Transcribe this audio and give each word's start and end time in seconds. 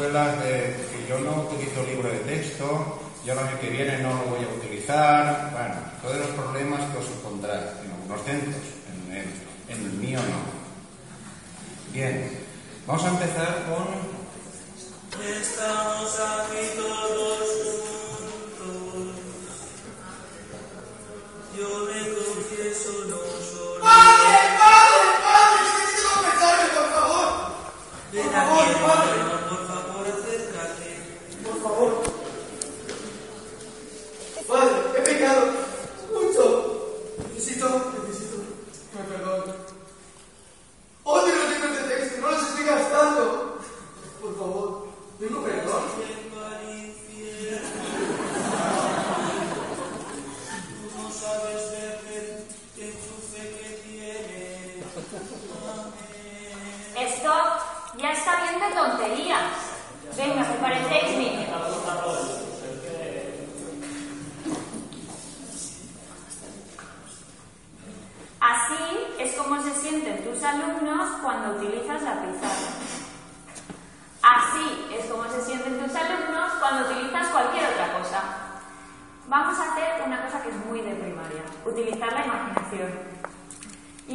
escuelas 0.00 0.42
de 0.42 0.76
que 0.90 1.06
yo 1.06 1.18
no 1.18 1.42
utilizo 1.42 1.84
libro 1.84 2.08
de 2.08 2.20
texto, 2.20 2.98
yo 3.22 3.32
el 3.34 3.38
año 3.38 3.60
que 3.60 3.68
viene 3.68 3.98
no 3.98 4.08
lo 4.14 4.30
voy 4.30 4.44
a 4.46 4.48
utilizar, 4.48 5.50
bueno, 5.52 5.74
todos 6.00 6.16
los 6.16 6.28
problemas 6.28 6.90
que 6.90 6.98
os 6.98 7.06
encontráis 7.06 7.66
en 7.84 7.92
algunos 7.92 8.24
centros, 8.24 8.64
en 8.88 9.12
el, 9.12 9.28
en 9.68 9.84
el 9.84 9.92
mío 9.92 10.18
no. 10.20 11.92
Bien, 11.92 12.46
vamos 12.86 13.04
a 13.04 13.08
empezar 13.08 13.66
con 13.68 14.20
Estamos 15.20 16.18
aquí 16.18 16.64
todos 16.76 17.38
juntos. 18.56 18.80
Yo 21.58 21.68
me 21.84 22.00
confieso 22.14 23.04
no 23.04 23.18
solo. 23.52 23.84
¡Padre, 23.84 24.38
padre, 24.56 25.02
padre! 25.20 25.60
¡Necesito 25.76 26.08
confesarme, 26.14 26.68
por 26.72 26.88
favor! 26.94 27.26
Ven 28.12 28.22
Por 28.22 28.32
favor, 28.32 28.64
padre. 28.88 29.29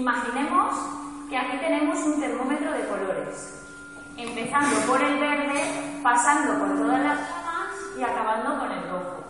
Imaginemos 0.06 0.76
que 1.28 1.36
aquí 1.36 1.58
tenemos 1.58 1.98
un 2.02 2.20
termómetro 2.20 2.72
de 2.74 2.88
colores, 2.88 3.56
empezando 4.16 4.80
por 4.82 5.02
el 5.02 5.18
verde, 5.18 6.00
pasando 6.04 6.60
por 6.60 6.78
todas 6.78 7.00
las 7.00 7.18
ramas 7.18 7.76
y 7.98 8.04
acabando 8.04 8.60
con 8.60 8.72
el 8.72 8.84
rojo. 8.88 9.24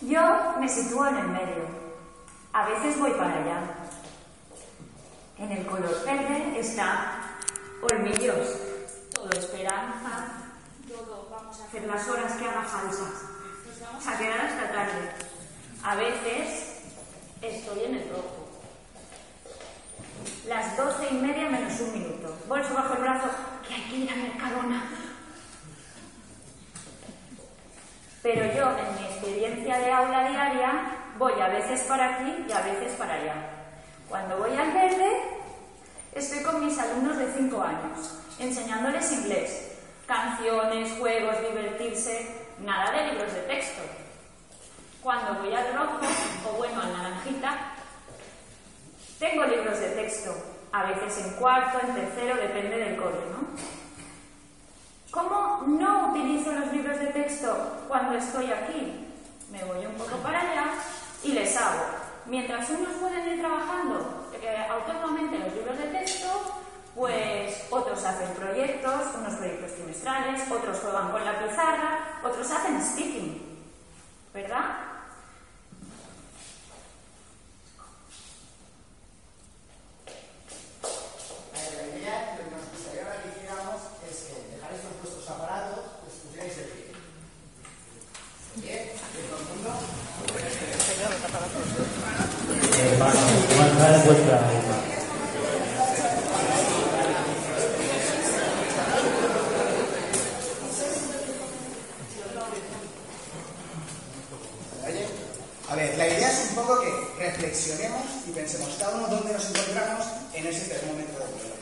Yo 0.00 0.54
me 0.58 0.68
sitúo 0.68 1.06
en 1.06 1.18
el 1.18 1.28
medio. 1.28 1.66
A 2.52 2.68
veces 2.68 2.98
voy 2.98 3.12
para 3.12 3.34
allá. 3.34 3.60
En 5.38 5.52
el 5.52 5.64
color 5.66 6.04
verde 6.04 6.58
está 6.58 7.20
hormillos, 7.80 8.58
todo 9.14 9.30
esperanza, 9.30 10.32
todo 10.88 11.28
vamos 11.30 11.60
a 11.60 11.64
hacer 11.64 11.84
las 11.84 12.08
horas 12.08 12.32
que 12.32 12.44
haga 12.44 12.64
falta. 12.64 12.88
Nos 13.68 13.80
vamos 13.86 14.08
a 14.08 14.18
quedar 14.18 14.40
hasta 14.40 14.72
tarde. 14.72 15.12
A 15.84 15.94
veces 15.94 16.82
estoy 17.40 17.84
en 17.84 17.94
el 17.94 18.10
rojo. 18.10 18.37
Las 20.48 20.78
doce 20.78 21.08
y 21.10 21.14
media 21.14 21.46
menos 21.50 21.78
un 21.80 21.92
minuto. 21.92 22.34
Bolso 22.48 22.72
bajo 22.72 22.94
el 22.94 23.00
brazo, 23.00 23.28
que 23.66 23.74
hay 23.74 23.82
que 23.82 23.96
ir 23.96 24.10
a 24.10 24.16
Mercadona. 24.16 24.82
Pero 28.22 28.46
yo, 28.54 28.78
en 28.78 28.94
mi 28.96 29.06
experiencia 29.06 29.78
de 29.78 29.92
aula 29.92 30.26
diaria, 30.26 30.72
voy 31.18 31.34
a 31.38 31.48
veces 31.48 31.82
para 31.82 32.14
aquí 32.14 32.46
y 32.48 32.52
a 32.52 32.62
veces 32.62 32.94
para 32.94 33.12
allá. 33.12 33.34
Cuando 34.08 34.38
voy 34.38 34.56
al 34.56 34.72
verde, 34.72 35.20
estoy 36.14 36.42
con 36.42 36.64
mis 36.64 36.78
alumnos 36.78 37.18
de 37.18 37.30
5 37.30 37.62
años, 37.62 38.14
enseñándoles 38.38 39.12
inglés, 39.12 39.72
canciones, 40.06 40.98
juegos, 40.98 41.36
divertirse, 41.46 42.46
nada 42.60 42.90
de 42.92 43.12
libros 43.12 43.34
de 43.34 43.40
texto. 43.42 43.82
Cuando 45.02 45.42
voy 45.42 45.52
al 45.54 45.74
rojo, 45.74 46.00
o 46.48 46.56
bueno, 46.56 46.80
al 46.80 46.92
naranjita, 46.94 47.74
tengo 49.18 49.44
libros 49.44 49.78
de 49.80 49.88
texto, 49.90 50.34
a 50.72 50.84
veces 50.84 51.24
en 51.24 51.30
cuarto, 51.34 51.78
en 51.86 51.94
tercero, 51.94 52.36
depende 52.36 52.76
del 52.78 52.96
cole, 52.96 53.18
¿no? 53.32 53.48
¿Cómo 55.10 55.64
no 55.66 56.10
utilizo 56.10 56.52
los 56.52 56.72
libros 56.72 56.98
de 56.98 57.06
texto 57.06 57.84
cuando 57.88 58.14
estoy 58.14 58.52
aquí? 58.52 59.06
Me 59.50 59.64
voy 59.64 59.86
un 59.86 59.94
poco 59.94 60.16
para 60.18 60.40
allá 60.40 60.64
y 61.22 61.32
les 61.32 61.56
hago. 61.56 61.84
Mientras 62.26 62.68
unos 62.70 62.92
pueden 63.00 63.26
ir 63.26 63.40
trabajando 63.40 64.28
eh, 64.42 64.66
autónomamente 64.70 65.38
los 65.38 65.54
libros 65.54 65.78
de 65.78 65.84
texto, 65.84 66.28
pues 66.94 67.64
otros 67.70 68.04
hacen 68.04 68.28
proyectos, 68.34 69.14
unos 69.18 69.34
proyectos 69.34 69.72
trimestrales, 69.74 70.50
otros 70.50 70.78
juegan 70.80 71.10
con 71.10 71.24
la 71.24 71.38
pizarra, 71.38 72.20
otros 72.22 72.50
hacen 72.50 72.82
sticking, 72.82 73.40
¿verdad? 74.34 74.88
La 81.52 81.98
idea 81.98 82.36
que 82.36 82.42
nos 82.50 82.64
gustaría 82.72 83.02
ahora 83.04 83.22
que 83.22 83.28
hiciéramos 83.30 83.80
es 84.10 84.16
que 84.24 84.34
dejarais 84.56 84.82
los 84.84 84.94
vuestros 85.02 85.30
aparatos, 85.30 85.84
os 86.06 86.14
pusierais 86.24 86.58
el 86.58 86.64
pie. 86.64 86.84
Bien, 88.56 88.84
¿De 88.88 89.22
todo 89.28 89.38
el 89.38 89.46
mundo? 89.46 89.70
A 93.88 93.90
ver, 105.74 105.96
la 105.96 106.06
idea 106.06 106.30
es 106.30 106.50
un 106.50 106.56
poco 106.56 106.80
que 106.82 106.90
reflexionemos 107.18 108.02
y 108.26 108.32
pensemos 108.32 108.76
cada 108.78 108.94
uno 108.96 109.08
dónde 109.08 109.32
nos 109.32 109.46
encontramos 109.46 110.06
en 110.34 110.46
ese 110.46 110.66
termómetro 110.66 111.24
de 111.24 111.32
color. 111.32 111.56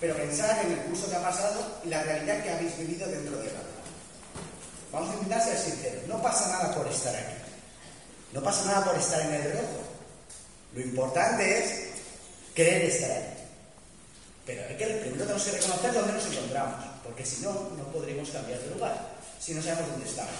Pero 0.00 0.16
pensad 0.16 0.64
en 0.64 0.72
el 0.72 0.78
curso 0.84 1.10
que 1.10 1.16
ha 1.16 1.22
pasado 1.22 1.80
y 1.84 1.88
la 1.90 2.02
realidad 2.02 2.42
que 2.42 2.50
habéis 2.50 2.78
vivido 2.78 3.06
dentro 3.06 3.36
de 3.36 3.44
la 3.44 3.60
Vamos 4.90 5.10
a 5.10 5.14
intentar 5.16 5.42
ser 5.42 5.58
sinceros. 5.58 6.06
No 6.08 6.22
pasa 6.22 6.48
nada 6.48 6.74
por 6.74 6.86
estar 6.88 7.14
aquí. 7.14 7.34
No 8.32 8.42
pasa 8.42 8.64
nada 8.64 8.86
por 8.86 8.96
estar 8.96 9.20
en 9.20 9.34
el 9.34 9.52
rojo. 9.52 9.89
Lo 10.74 10.80
importante 10.80 11.58
es 11.58 11.90
querer 12.54 12.82
estar 12.82 13.10
ahí. 13.10 13.40
Pero 14.46 14.62
hay 14.68 14.74
primero 14.74 15.24
tenemos 15.24 15.42
que 15.42 15.52
reconocer 15.52 15.92
dónde 15.92 16.12
nos 16.12 16.26
encontramos, 16.26 16.84
porque 17.04 17.24
si 17.24 17.42
no, 17.42 17.52
no 17.52 17.84
podremos 17.92 18.30
cambiar 18.30 18.58
de 18.60 18.70
lugar, 18.70 19.12
si 19.38 19.54
no 19.54 19.62
sabemos 19.62 19.90
dónde 19.90 20.08
estamos. 20.08 20.34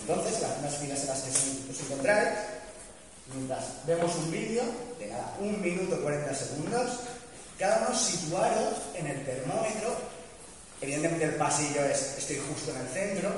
Entonces, 0.00 0.40
las 0.40 0.58
unas 0.58 0.76
filas 0.76 1.00
en 1.00 1.06
las 1.08 1.20
que 1.20 1.30
os 1.70 1.80
encontráis, 1.80 2.28
mientras 3.32 3.64
vemos 3.86 4.14
un 4.16 4.30
vídeo 4.30 4.62
de 4.98 5.06
nada, 5.06 5.36
un 5.40 5.60
minuto 5.60 6.02
40 6.02 6.34
segundos, 6.34 7.00
cada 7.58 7.86
uno 7.86 7.98
situaros 7.98 8.74
en 8.94 9.06
el 9.06 9.24
termómetro. 9.24 9.96
Evidentemente 10.80 11.24
el 11.24 11.34
pasillo 11.36 11.84
es, 11.84 12.18
estoy 12.18 12.40
justo 12.48 12.72
en 12.72 12.78
el 12.78 12.88
centro. 12.88 13.30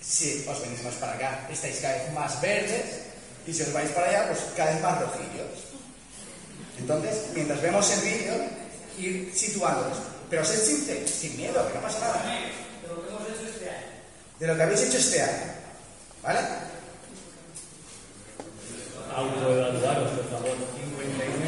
Si 0.00 0.46
os 0.48 0.60
venís 0.62 0.82
más 0.82 0.94
para 0.94 1.12
acá, 1.14 1.48
estáis 1.50 1.78
cada 1.80 1.94
vez 1.94 2.12
más 2.14 2.40
verdes. 2.40 3.07
Y 3.48 3.54
si 3.54 3.62
os 3.62 3.72
vais 3.72 3.88
para 3.92 4.08
allá, 4.08 4.26
pues 4.28 4.40
cada 4.54 4.72
vez 4.72 4.82
más 4.82 5.00
rojillos. 5.00 5.72
Entonces, 6.78 7.32
mientras 7.34 7.62
vemos 7.62 7.90
el 7.92 8.00
vídeo, 8.00 8.34
ir 8.98 9.32
situándolos. 9.34 9.96
Pero 10.28 10.44
sed 10.44 10.60
sinceros, 10.60 11.08
sin 11.08 11.34
miedo, 11.38 11.66
que 11.68 11.74
no 11.76 11.80
pasa 11.80 11.98
nada. 11.98 12.22
De 14.38 14.46
lo 14.46 14.54
que 14.54 14.62
habéis 14.62 14.82
hecho 14.82 14.98
este 14.98 15.22
año. 15.22 15.52
¿Vale? 16.22 16.40
Autoevaluaros, 19.16 20.10
por 20.10 20.28
favor. 20.28 20.56
59, 20.76 21.47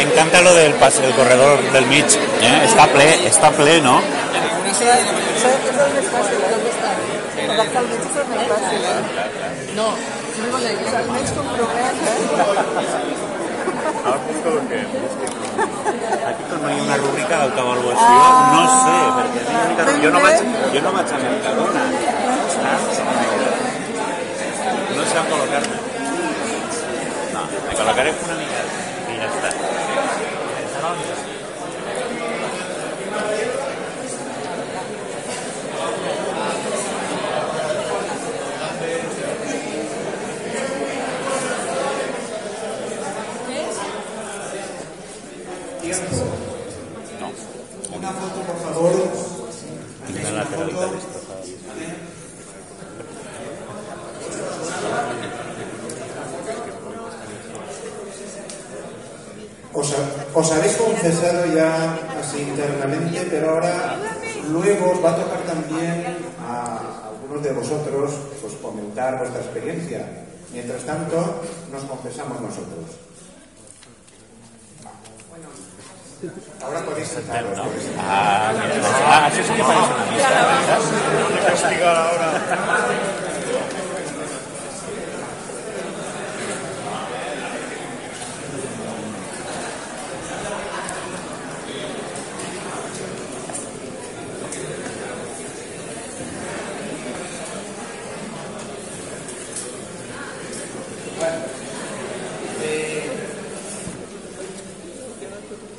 me 0.00 0.06
encanta 0.10 0.40
lo 0.40 0.54
del 0.54 0.72
pase, 0.74 1.04
el 1.04 1.12
corredor 1.14 1.60
del 1.72 1.86
Mitch. 1.86 2.14
¿eh? 2.40 2.62
Está 2.64 2.86
ple, 2.86 3.26
está 3.26 3.50
pleno. 3.50 4.00
No. 9.76 9.94
Aquí 15.20 16.44
no 16.62 16.70
hi 16.70 16.78
ha 16.78 16.82
una 16.82 16.96
rúbrica 17.02 17.38
d'autoavaluació, 17.40 18.18
no 18.54 18.62
sé, 18.84 18.96
perquè 19.16 19.84
a 19.84 19.96
jo, 20.04 20.10
no 20.14 20.20
vaig, 20.24 20.38
jo 20.74 20.82
no 20.86 20.92
vaig 20.96 21.12
a 21.16 21.20
Mercadona? 21.24 21.84
No 24.96 25.02
sé 25.10 25.18
on 25.22 25.28
col·locar-me. 25.32 25.76
No, 27.34 27.44
me 27.66 27.78
col·locaré 27.82 28.14
una 28.28 28.38
mica 28.40 28.64
i 29.10 29.20
ja 29.20 29.30
està. 29.32 29.50
No, 47.20 47.96
Una 47.96 48.10
foto, 48.12 48.40
por 48.46 48.58
favor. 48.62 48.92
tinc 50.06 50.22
la 50.24 50.30
lateralitat 50.30 50.92
destrozada. 50.92 51.44
Os, 59.72 59.92
ha- 59.94 60.26
os 60.40 60.50
habéis 60.52 60.72
confesado 60.76 61.44
ya 61.52 62.00
así 62.16 62.40
internamente, 62.40 63.28
pero 63.28 63.50
ahora 63.50 63.96
luego 64.48 64.92
os 64.92 65.04
va 65.04 65.10
a 65.12 65.16
tocar 65.16 65.40
también 65.44 66.16
a 66.40 66.80
algunos 67.12 67.42
de 67.44 67.52
vosotros 67.52 68.12
pues, 68.40 68.54
comentar 68.62 69.18
vuestra 69.18 69.40
experiencia. 69.40 70.00
Mientras 70.52 70.82
tanto, 70.82 71.44
nos 71.70 71.84
confesamos 71.84 72.40
nosotros. 72.40 72.88
Ahora 76.64 76.84
podéis 76.84 77.08
sentaros. 77.08 77.56
No? 77.56 77.64
podéis 77.64 77.84
sentaros. 77.84 78.00
Ah, 78.00 78.52
mira, 78.52 78.74
ah, 79.06 79.28
això 79.28 79.44
sí 79.44 79.52
que. 79.54 79.60
Bueno, 101.20 101.36
eh, 102.62 103.02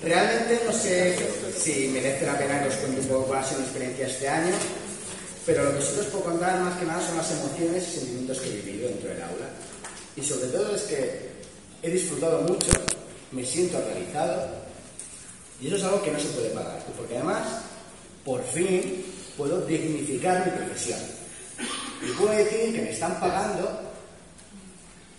realmente 0.03 0.61
no 0.67 0.71
sé 0.71 1.17
si 1.57 1.87
merece 1.87 2.27
la 2.27 2.37
pena 2.37 2.61
que 2.61 2.69
os 2.69 2.75
cuente 2.75 3.01
un 3.01 3.07
poco 3.07 3.25
cuál 3.25 3.39
ha 3.39 3.43
sido 3.43 3.61
mi 3.61 3.65
experiencia 3.65 4.05
este 4.05 4.29
año, 4.29 4.53
pero 5.47 5.63
lo 5.63 5.73
que 5.73 5.81
sí 5.81 5.99
os 5.99 6.05
puedo 6.07 6.25
contar 6.25 6.59
más 6.59 6.77
que 6.77 6.85
nada 6.85 7.01
son 7.01 7.10
las 7.21 7.31
emociones 7.31 7.87
y 7.87 7.99
sentimientos 7.99 8.39
que 8.39 8.49
he 8.49 8.61
vivido 8.61 8.89
dentro 8.89 9.09
del 9.09 9.21
aula. 9.21 9.49
Y 10.15 10.21
sobre 10.21 10.47
todo 10.47 10.75
es 10.75 10.81
que 10.83 11.29
he 11.83 11.89
disfrutado 11.89 12.41
mucho, 12.41 12.71
me 13.31 13.45
siento 13.45 13.79
realizado, 13.79 14.49
y 15.59 15.67
eso 15.67 15.75
es 15.75 15.83
algo 15.83 16.01
que 16.01 16.11
no 16.11 16.19
se 16.19 16.29
puede 16.29 16.49
pagar, 16.49 16.83
porque 16.97 17.15
además, 17.15 17.47
por 18.25 18.43
fin, 18.43 19.05
puedo 19.37 19.61
dignificar 19.65 20.45
mi 20.45 20.51
profesión. 20.51 20.99
Y 22.01 22.11
puedo 22.13 22.31
decir 22.31 22.73
que 22.73 22.81
me 22.81 22.91
están 22.91 23.19
pagando 23.19 23.91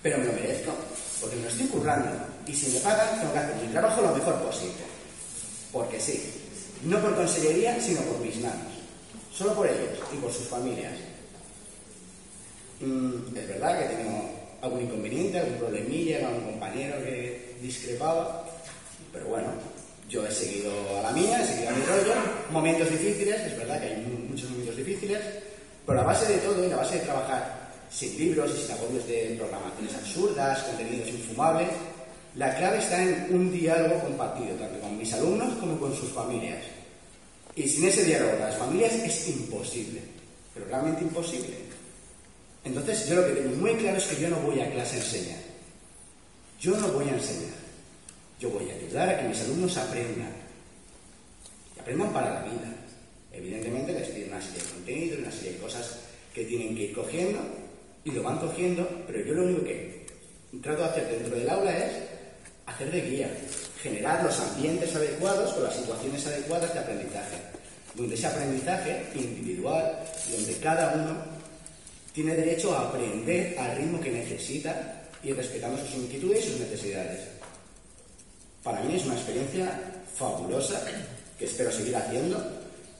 pero 0.03 0.19
me 0.19 0.25
lo 0.25 0.33
merezco, 0.33 0.73
porque 1.21 1.37
me 1.37 1.43
lo 1.43 1.49
estoy 1.49 1.67
currando. 1.69 2.11
Y 2.47 2.53
si 2.53 2.73
me 2.73 2.81
pagan, 2.81 3.21
tengo 3.21 3.33
que 3.33 3.39
hacer 3.39 3.55
mi 3.57 3.69
trabajo 3.69 4.03
lo 4.03 4.17
mejor 4.17 4.35
posible. 4.43 4.83
Porque 5.73 6.01
sí, 6.01 6.43
no 6.83 7.01
por 7.01 7.15
consellería, 7.15 7.81
sino 7.81 8.01
por 8.03 8.19
mis 8.19 8.37
manos. 8.41 8.73
Solo 9.33 9.55
por 9.55 9.69
ellos 9.69 9.97
y 10.13 10.17
por 10.17 10.33
sus 10.33 10.49
familias. 10.49 10.95
Mm, 12.83 13.37
es 13.37 13.49
verdad 13.49 13.79
que 13.79 13.95
tenido 13.95 14.11
algún 14.61 14.83
inconveniente, 14.83 15.39
algún 15.39 15.59
problemilla 15.59 16.21
con 16.21 16.29
algún 16.29 16.51
compañero 16.53 16.97
que 17.05 17.55
discrepaba, 17.61 18.45
pero 19.13 19.27
bueno, 19.27 19.49
yo 20.09 20.27
he 20.27 20.31
seguido 20.33 20.71
a 20.99 21.03
la 21.03 21.13
mía, 21.13 21.41
he 21.43 21.47
seguido 21.47 21.69
a 21.71 21.73
mi 21.73 21.83
rollo. 21.85 22.15
Momentos 22.51 22.91
difíciles, 22.91 23.41
es 23.41 23.57
verdad 23.59 23.81
que 23.81 23.87
hay 23.89 23.97
mu- 24.03 24.29
muchos 24.31 24.51
momentos 24.51 24.77
difíciles, 24.77 25.21
pero 25.87 26.01
a 26.01 26.05
base 26.05 26.33
de 26.33 26.39
todo 26.39 26.67
y 26.69 26.71
a 26.73 26.77
base 26.77 26.97
de 26.99 27.01
trabajar 27.05 27.63
sin 27.91 28.17
libros 28.19 28.51
y 28.57 28.63
sin 28.63 28.73
agobios 28.73 29.07
de 29.07 29.35
programaciones 29.39 29.95
absurdas, 29.95 30.63
contenidos 30.63 31.09
infumables, 31.09 31.69
la 32.37 32.55
clave 32.57 32.79
está 32.79 33.03
en 33.03 33.27
un 33.31 33.53
diálogo 33.53 34.01
compartido, 34.01 34.55
tanto 34.57 34.81
con 34.81 34.97
mis 34.97 35.13
alumnos 35.13 35.53
como 35.59 35.79
con 35.79 35.95
sus 35.95 36.11
familias. 36.11 36.65
Y 37.55 37.69
sin 37.69 37.85
ese 37.87 38.05
diálogo 38.05 38.33
con 38.33 38.41
las 38.41 38.57
familias 38.57 38.95
es 38.95 39.29
imposible, 39.29 40.01
pero 40.55 40.67
realmente 40.67 41.03
imposible. 41.03 41.55
Entonces 42.65 43.09
yo 43.09 43.17
lo 43.17 43.27
que 43.27 43.41
tengo 43.41 43.57
muy 43.57 43.75
claro 43.75 43.99
es 43.99 44.05
que 44.05 44.21
yo 44.21 44.29
no 44.29 44.37
voy 44.37 44.61
a 44.61 44.71
clase 44.71 44.97
a 44.97 44.99
enseñar. 45.01 45.39
Yo 46.61 46.77
no 46.77 46.89
voy 46.89 47.09
a 47.09 47.15
enseñar. 47.15 47.55
Yo 48.39 48.51
voy 48.51 48.71
a 48.71 48.75
ayudar 48.75 49.09
a 49.09 49.21
que 49.21 49.29
mis 49.29 49.41
alumnos 49.41 49.77
aprendan. 49.77 50.33
Y 51.77 51.81
aprendan 51.81 52.13
para 52.13 52.35
la 52.35 52.43
vida. 52.43 52.75
Evidentemente 53.33 53.93
les 53.93 54.09
pido 54.09 54.29
una 54.29 54.41
serie 54.41 54.63
de 54.63 54.69
contenidos, 54.69 55.19
una 55.19 55.33
serie 55.33 55.53
de 55.53 55.59
cosas 55.59 55.99
que 56.35 56.45
tienen 56.45 56.77
que 56.77 56.83
ir 56.83 56.95
cogiendo 56.95 57.41
y 58.05 58.11
lo 58.11 58.23
van 58.23 58.39
cogiendo, 58.39 58.89
pero 59.07 59.25
yo 59.25 59.35
lo 59.35 59.45
único 59.45 59.65
que 59.65 60.07
trato 60.63 60.83
de 60.83 60.89
hacer 60.89 61.09
dentro 61.09 61.37
del 61.37 61.49
aula 61.49 61.77
es 61.77 61.93
hacer 62.67 62.91
de 62.91 63.01
guía, 63.03 63.31
generar 63.83 64.23
los 64.23 64.39
ambientes 64.41 64.95
adecuados 64.95 65.53
con 65.55 65.65
las 65.65 65.77
situaciones 65.77 66.27
adecuadas 66.27 66.73
de 66.75 66.81
aprendizaje, 66.81 67.37
donde 67.95 68.15
ese 68.15 68.27
aprendizaje 68.27 69.07
individual, 69.15 69.99
donde 70.31 70.57
cada 70.59 70.95
uno 70.95 71.32
tiene 72.13 72.35
derecho 72.35 72.75
a 72.75 72.89
aprender 72.89 73.59
al 73.59 73.77
ritmo 73.77 74.01
que 74.01 74.11
necesita 74.11 75.09
y 75.23 75.33
respetando 75.33 75.79
sus 75.85 75.97
inquietudes 75.97 76.45
y 76.45 76.51
sus 76.51 76.61
necesidades. 76.61 77.21
Para 78.63 78.81
mí 78.81 78.95
es 78.95 79.05
una 79.07 79.15
experiencia 79.15 79.81
fabulosa 80.17 80.83
que 81.39 81.45
espero 81.45 81.73
seguir 81.73 81.97
haciendo 81.97 82.41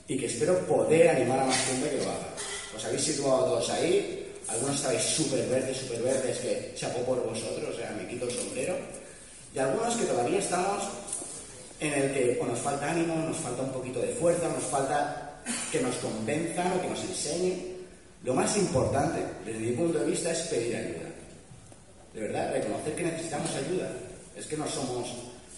y 0.07 0.17
que 0.17 0.25
espero 0.25 0.59
poder 0.65 1.09
animar 1.09 1.39
a 1.39 1.45
más 1.45 1.65
gente 1.65 1.89
que 1.89 1.97
lo 1.97 2.03
haga. 2.03 2.27
Os 2.75 2.83
habéis 2.85 3.03
situado 3.03 3.45
todos 3.45 3.69
ahí, 3.69 4.31
algunos 4.47 4.75
estáis 4.75 5.01
súper 5.01 5.47
verdes, 5.47 5.77
súper 5.77 6.01
verdes, 6.01 6.37
que 6.39 6.73
chapó 6.75 6.99
por 7.03 7.23
vosotros, 7.23 7.73
o 7.73 7.77
sea, 7.77 7.91
me 7.91 8.07
quito 8.07 8.25
el 8.25 8.31
sombrero, 8.31 8.75
y 9.53 9.59
algunos 9.59 9.95
que 9.95 10.05
todavía 10.05 10.39
estamos 10.39 10.83
en 11.79 11.93
el 11.93 12.13
que 12.13 12.39
o 12.41 12.45
nos 12.45 12.59
falta 12.59 12.91
ánimo, 12.91 13.15
nos 13.15 13.37
falta 13.37 13.61
un 13.61 13.71
poquito 13.71 13.99
de 13.99 14.13
fuerza, 14.15 14.49
nos 14.49 14.63
falta 14.63 15.41
que 15.71 15.81
nos 15.81 15.95
convenzan 15.97 16.71
o 16.73 16.81
que 16.81 16.89
nos 16.89 17.03
enseñen. 17.03 17.72
Lo 18.23 18.33
más 18.33 18.55
importante, 18.57 19.19
desde 19.45 19.59
mi 19.59 19.71
punto 19.73 19.99
de 19.99 20.05
vista, 20.05 20.31
es 20.31 20.39
pedir 20.43 20.75
ayuda. 20.75 21.09
De 22.13 22.21
verdad, 22.21 22.53
reconocer 22.53 22.95
que 22.95 23.03
necesitamos 23.03 23.49
ayuda. 23.55 23.91
Es 24.35 24.45
que 24.45 24.55
no 24.55 24.67
somos 24.67 25.09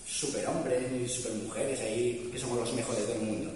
superhombres 0.07 0.91
ni 0.91 1.07
supermujeres 1.07 1.79
ahí, 1.81 2.27
que 2.31 2.39
somos 2.39 2.57
los 2.57 2.73
mejores 2.73 3.07
del 3.07 3.19
mundo. 3.19 3.51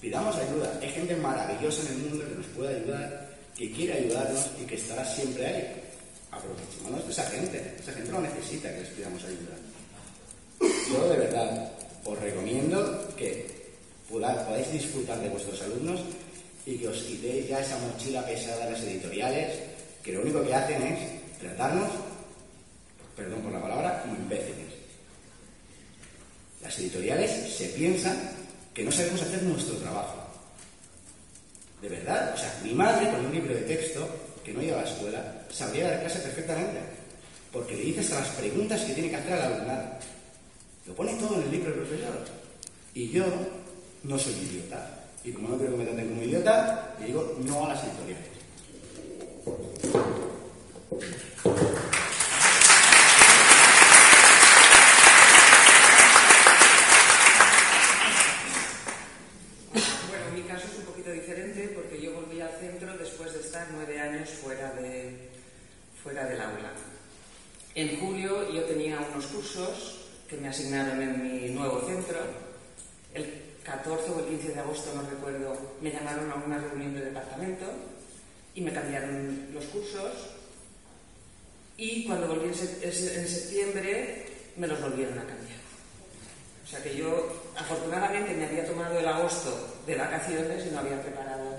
Pidamos 0.00 0.36
ayuda. 0.36 0.78
Hay 0.82 0.90
gente 0.90 1.16
maravillosa 1.16 1.82
en 1.82 1.88
el 1.88 1.98
mundo 1.98 2.28
que 2.28 2.34
nos 2.34 2.46
puede 2.46 2.76
ayudar, 2.76 3.28
que 3.56 3.72
quiere 3.72 3.94
ayudarnos 3.94 4.50
y 4.60 4.66
que 4.66 4.74
estará 4.74 5.04
siempre 5.04 5.46
ahí. 5.46 5.82
Aprovechémonos 6.30 7.06
de 7.06 7.12
esa 7.12 7.24
gente. 7.24 7.76
Esa 7.80 7.92
gente 7.92 8.12
lo 8.12 8.20
necesita 8.20 8.70
que 8.70 8.80
les 8.80 8.88
pidamos 8.90 9.22
ayuda. 9.24 9.56
Yo 10.92 11.08
de 11.08 11.16
verdad 11.16 11.72
os 12.04 12.18
recomiendo 12.18 13.14
que 13.16 13.46
podáis 14.08 14.72
disfrutar 14.72 15.20
de 15.20 15.28
vuestros 15.28 15.62
alumnos 15.62 16.00
y 16.66 16.76
que 16.76 16.88
os 16.88 17.02
quitéis 17.02 17.48
ya 17.48 17.60
esa 17.60 17.78
mochila 17.78 18.24
pesada 18.26 18.66
de 18.66 18.72
las 18.72 18.82
editoriales, 18.82 19.58
que 20.02 20.12
lo 20.12 20.22
único 20.22 20.44
que 20.44 20.54
hacen 20.54 20.82
es 20.82 21.38
tratarnos, 21.40 21.90
perdón 23.16 23.40
por 23.40 23.52
la 23.52 23.62
palabra, 23.62 24.02
como 24.02 24.16
imbéciles. 24.16 24.74
Las 26.62 26.78
editoriales 26.78 27.30
se 27.56 27.66
piensan 27.70 28.16
que 28.74 28.84
no 28.84 28.92
sabemos 28.92 29.22
hacer 29.22 29.42
nuestro 29.42 29.76
trabajo. 29.76 30.16
De 31.80 31.88
verdad, 31.88 32.34
o 32.34 32.36
sea, 32.36 32.60
mi 32.62 32.74
madre 32.74 33.10
con 33.10 33.24
un 33.24 33.32
libro 33.32 33.54
de 33.54 33.62
texto 33.62 34.06
que 34.44 34.52
no 34.52 34.60
lleva 34.60 34.80
a 34.80 34.84
la 34.84 34.90
escuela 34.90 35.46
sabría 35.50 35.88
dar 35.88 36.00
clase 36.00 36.18
perfectamente, 36.20 36.78
porque 37.50 37.74
le 37.74 37.84
dice 37.84 38.00
hasta 38.00 38.20
las 38.20 38.28
preguntas 38.28 38.82
que 38.82 38.94
tiene 38.94 39.10
que 39.10 39.16
hacer 39.16 39.32
al 39.32 39.52
alumnado. 39.52 39.90
Lo 40.86 40.94
pone 40.94 41.14
todo 41.14 41.36
en 41.36 41.42
el 41.42 41.50
libro 41.50 41.70
del 41.70 41.80
profesor. 41.80 42.24
Y 42.94 43.08
yo 43.10 43.24
no 44.02 44.18
soy 44.18 44.34
idiota. 44.34 44.99
Y 45.22 45.32
como 45.32 45.48
no 45.50 45.58
quiero 45.58 45.72
que 45.72 45.78
me 45.78 45.84
traten 45.84 46.08
como 46.08 46.22
idiota, 46.22 46.96
le 46.98 47.06
digo 47.06 47.36
no 47.44 47.66
a 47.66 47.68
las 47.68 47.84
editoriales. 47.84 48.24
Bueno, 60.08 60.24
mi 60.34 60.42
caso 60.42 60.66
es 60.66 60.78
un 60.78 60.84
poquito 60.84 61.10
diferente 61.12 61.68
porque 61.74 62.00
yo 62.00 62.14
volví 62.14 62.40
al 62.40 62.52
centro 62.58 62.96
después 62.96 63.34
de 63.34 63.40
estar 63.40 63.68
nueve 63.72 64.00
años 64.00 64.30
fuera, 64.30 64.72
de, 64.72 65.28
fuera 66.02 66.24
del 66.24 66.40
aula. 66.40 66.72
En 67.74 68.00
julio 68.00 68.50
yo 68.52 68.64
tenía 68.64 68.98
unos 69.12 69.26
cursos 69.26 70.06
que 70.28 70.38
me 70.38 70.48
asignaron 70.48 71.02
en 71.02 71.22
mi 71.22 71.50
nuevo 71.50 71.82
centro. 71.82 72.18
14 73.64 74.10
o 74.10 74.20
el 74.20 74.26
15 74.26 74.48
de 74.54 74.60
agosto, 74.60 74.92
no 74.94 75.08
recuerdo, 75.08 75.56
me 75.80 75.90
llamaron 75.92 76.30
a 76.30 76.34
una 76.36 76.58
reunión 76.58 76.94
de 76.94 77.04
departamento 77.06 77.66
y 78.54 78.60
me 78.62 78.72
cambiaron 78.72 79.48
los 79.52 79.64
cursos. 79.66 80.12
Y 81.76 82.04
cuando 82.06 82.26
volví 82.28 82.46
en, 82.48 82.54
sep- 82.54 82.82
en 82.82 83.28
septiembre, 83.28 84.26
me 84.56 84.66
los 84.66 84.80
volvieron 84.80 85.18
a 85.18 85.24
cambiar. 85.24 85.58
O 86.64 86.66
sea 86.68 86.82
que 86.82 86.94
yo, 86.96 87.32
afortunadamente, 87.56 88.34
me 88.34 88.46
había 88.46 88.66
tomado 88.66 88.98
el 88.98 89.06
agosto 89.08 89.78
de 89.86 89.96
vacaciones 89.96 90.66
y 90.66 90.70
no 90.70 90.78
había 90.80 91.00
preparado 91.02 91.56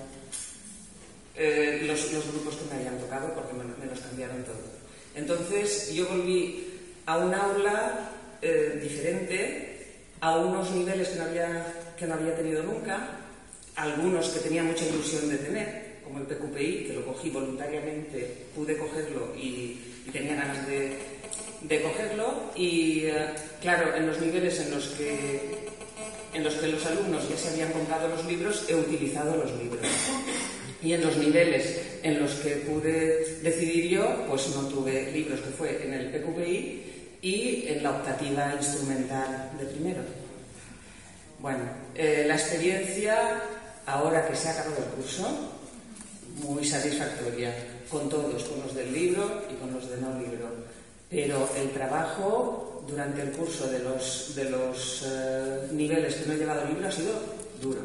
eh, 1.35 1.81
los, 1.85 2.09
grupos 2.31 2.55
que 2.55 2.65
me 2.65 2.79
habían 2.79 2.99
tocado 2.99 3.33
porque 3.33 3.53
me, 3.53 3.85
los 3.85 3.99
cambiaron 3.99 4.43
todos. 4.43 4.59
Entonces 5.15 5.91
yo 5.93 6.07
volví 6.07 6.79
a 7.05 7.17
un 7.17 7.33
aula 7.33 8.09
eh, 8.41 8.79
diferente, 8.81 9.87
a 10.21 10.37
unos 10.37 10.71
niveles 10.71 11.09
que 11.09 11.15
no, 11.19 11.23
había, 11.25 11.65
que 12.01 12.07
no 12.07 12.15
había 12.15 12.35
tenido 12.35 12.63
nunca, 12.63 12.97
algunos 13.75 14.29
que 14.29 14.39
tenía 14.39 14.63
mucha 14.63 14.85
ilusión 14.87 15.29
de 15.29 15.37
tener, 15.37 15.99
como 16.03 16.17
el 16.17 16.25
PQPI, 16.25 16.85
que 16.87 16.93
lo 16.93 17.05
cogí 17.05 17.29
voluntariamente, 17.29 18.47
pude 18.55 18.75
cogerlo 18.75 19.35
y, 19.37 19.79
tenía 20.11 20.33
ganas 20.33 20.65
de, 20.65 20.97
de 21.61 21.81
cogerlo. 21.83 22.51
Y 22.55 23.05
eh, 23.05 23.27
claro, 23.61 23.95
en 23.95 24.07
los 24.07 24.19
niveles 24.19 24.59
en 24.59 24.71
los 24.71 24.87
que 24.87 25.69
en 26.33 26.43
los 26.43 26.55
que 26.55 26.67
los 26.67 26.85
alumnos 26.85 27.29
ya 27.29 27.37
se 27.37 27.49
habían 27.49 27.71
comprado 27.71 28.07
los 28.07 28.25
libros, 28.25 28.65
he 28.67 28.73
utilizado 28.75 29.35
los 29.35 29.51
libros. 29.61 29.85
Y 30.81 30.93
en 30.93 31.01
los 31.01 31.17
niveles 31.17 31.81
en 32.01 32.19
los 32.19 32.31
que 32.35 32.55
pude 32.55 33.41
decidir 33.43 33.89
yo, 33.89 34.25
pues 34.27 34.49
no 34.55 34.67
tuve 34.69 35.11
libros, 35.11 35.39
que 35.41 35.51
fue 35.51 35.85
en 35.85 35.93
el 35.93 36.09
PQPI 36.09 36.83
y 37.21 37.65
en 37.67 37.83
la 37.83 37.91
optativa 37.91 38.55
instrumental 38.57 39.51
de 39.59 39.65
primero. 39.65 40.20
Bueno, 41.41 41.63
eh, 41.95 42.23
la 42.27 42.35
experiencia, 42.35 43.41
ahora 43.87 44.27
que 44.27 44.35
se 44.35 44.47
ha 44.47 44.51
acabado 44.51 44.77
el 44.77 44.91
curso, 44.91 45.27
muy 46.43 46.63
satisfactoria, 46.63 47.51
con 47.89 48.07
todos, 48.09 48.43
con 48.43 48.61
los 48.61 48.75
del 48.75 48.93
libro 48.93 49.41
y 49.51 49.55
con 49.55 49.73
los 49.73 49.89
de 49.89 49.97
no 49.97 50.19
libro. 50.19 50.49
Pero 51.09 51.49
el 51.57 51.71
trabajo 51.71 52.85
durante 52.87 53.23
el 53.23 53.31
curso 53.31 53.67
de 53.67 53.79
los, 53.79 54.35
de 54.35 54.51
los 54.51 55.03
eh, 55.07 55.67
niveles 55.71 56.13
que 56.13 56.27
no 56.27 56.33
he 56.33 56.37
llevado 56.37 56.63
libro 56.65 56.87
ha 56.87 56.91
sido 56.91 57.13
duro. 57.59 57.81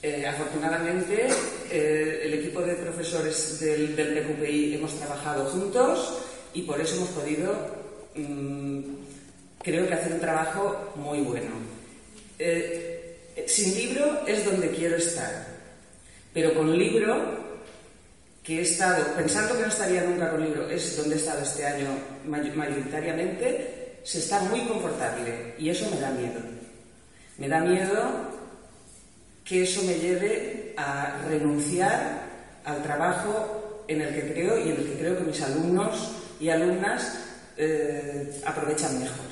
Eh, 0.00 0.26
afortunadamente, 0.26 1.28
el 1.70 2.32
equipo 2.32 2.62
de 2.62 2.74
profesores 2.74 3.60
del, 3.60 3.94
del 3.94 4.18
PQPI 4.18 4.76
hemos 4.76 4.94
trabajado 4.94 5.44
juntos 5.50 6.20
y 6.54 6.62
por 6.62 6.80
eso 6.80 6.96
hemos 6.96 7.10
podido, 7.10 7.54
mm, 8.14 8.80
creo 9.62 9.86
que, 9.86 9.92
hacer 9.94 10.14
un 10.14 10.20
trabajo 10.20 10.92
muy 10.96 11.20
bueno. 11.20 11.77
Eh, 12.38 13.44
sin 13.46 13.74
libro 13.74 14.26
es 14.26 14.44
donde 14.44 14.70
quiero 14.70 14.96
estar, 14.96 15.46
pero 16.32 16.54
con 16.54 16.76
libro, 16.76 17.46
que 18.42 18.58
he 18.58 18.62
estado, 18.62 19.04
pensando 19.14 19.54
que 19.54 19.62
no 19.62 19.68
estaría 19.68 20.02
nunca 20.04 20.30
con 20.30 20.42
libro, 20.42 20.68
es 20.70 20.96
donde 20.96 21.16
he 21.16 21.18
estado 21.18 21.42
este 21.42 21.66
año 21.66 21.88
may- 22.26 22.50
mayoritariamente, 22.52 23.98
se 24.04 24.18
está 24.20 24.40
muy 24.40 24.60
confortable 24.66 25.54
y 25.58 25.68
eso 25.68 25.90
me 25.90 26.00
da 26.00 26.10
miedo. 26.10 26.40
Me 27.36 27.48
da 27.48 27.60
miedo 27.60 28.02
que 29.44 29.62
eso 29.62 29.82
me 29.82 29.94
lleve 29.98 30.74
a 30.76 31.20
renunciar 31.28 32.22
al 32.64 32.82
trabajo 32.82 33.84
en 33.88 34.00
el 34.02 34.14
que 34.14 34.32
creo 34.32 34.58
y 34.58 34.70
en 34.70 34.76
el 34.76 34.84
que 34.88 34.98
creo 34.98 35.18
que 35.18 35.24
mis 35.24 35.40
alumnos 35.42 36.12
y 36.40 36.48
alumnas 36.50 37.18
eh, 37.56 38.40
aprovechan 38.44 38.98
mejor. 38.98 39.26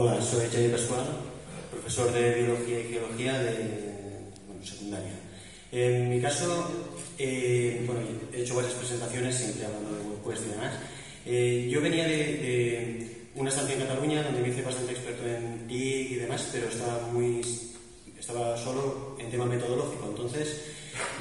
Hola, 0.00 0.22
soy 0.22 0.46
Javier 0.46 0.70
Pascual, 0.70 1.04
profesor 1.72 2.12
de 2.12 2.34
Biología 2.34 2.78
y 2.78 2.84
Geología 2.84 3.36
de 3.40 4.30
bueno, 4.46 4.64
secundaria. 4.64 5.10
En 5.72 6.08
mi 6.08 6.20
caso, 6.20 6.70
eh, 7.18 7.82
bueno, 7.84 8.02
he 8.32 8.42
hecho 8.42 8.54
varias 8.54 8.74
presentaciones, 8.74 9.34
siempre 9.34 9.66
hablando 9.66 9.90
de 9.90 10.04
WordPress 10.04 10.46
y 10.46 10.50
demás. 10.50 10.74
Eh, 11.26 11.68
yo 11.68 11.80
venía 11.80 12.04
de, 12.04 12.14
de 12.14 13.26
una 13.34 13.50
estancia 13.50 13.74
en 13.74 13.80
Cataluña 13.80 14.22
donde 14.22 14.40
me 14.40 14.50
hice 14.50 14.62
bastante 14.62 14.92
experto 14.92 15.26
en 15.26 15.66
TIC 15.66 16.12
y 16.12 16.14
demás, 16.14 16.48
pero 16.52 16.68
estaba 16.68 17.08
muy 17.08 17.40
estaba 18.16 18.56
solo 18.56 19.16
en 19.18 19.32
tema 19.32 19.46
metodológico. 19.46 20.06
Entonces, 20.10 20.62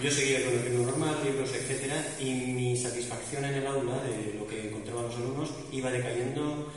yo 0.03 0.11
seguía 0.11 0.45
con 0.45 0.53
el 0.53 0.61
ritmo 0.61 0.85
normal, 0.85 1.15
libros, 1.25 1.49
etcétera, 1.51 1.95
y 2.19 2.29
mi 2.53 2.77
satisfacción 2.77 3.43
en 3.43 3.55
el 3.55 3.65
aula 3.65 4.03
de 4.03 4.37
lo 4.37 4.45
que 4.45 4.67
encontraban 4.67 5.05
los 5.05 5.15
alumnos 5.15 5.49
iba 5.71 5.89
decayendo 5.89 6.71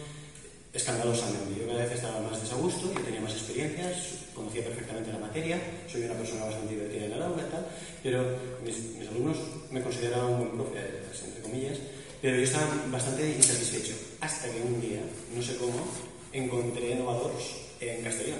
escandalosamente. 0.73 1.61
Yo 1.61 1.67
cada 1.67 1.85
vez 1.85 1.93
estaba 1.93 2.21
más 2.21 2.41
desagusto, 2.41 2.93
yo 2.93 3.01
tenía 3.01 3.21
más 3.21 3.33
experiencias, 3.33 4.31
conocía 4.35 4.65
perfectamente 4.65 5.13
la 5.13 5.19
materia, 5.19 5.61
soy 5.91 6.05
una 6.05 6.15
persona 6.15 6.45
bastante 6.45 6.75
divertida 6.75 7.07
en 7.07 7.13
el 7.13 7.23
aula 7.23 7.43
y 7.47 7.51
tal, 7.51 7.67
pero 8.03 8.39
mis, 8.65 9.09
alumnos 9.09 9.37
me 9.71 9.83
consideraban 9.83 10.33
un 10.33 10.39
buen 10.39 10.51
profe, 10.53 10.79
entre 11.27 11.43
comillas, 11.43 11.79
pero 12.23 12.37
yo 12.37 12.43
estaba 12.43 12.67
bastante 12.91 13.29
insatisfecho. 13.37 13.95
Hasta 14.21 14.51
que 14.51 14.61
un 14.61 14.81
día, 14.81 15.01
no 15.35 15.43
sé 15.43 15.57
cómo, 15.57 15.87
encontré 16.33 16.95
Novadores 16.95 17.73
en 17.81 18.03
Castellón. 18.03 18.39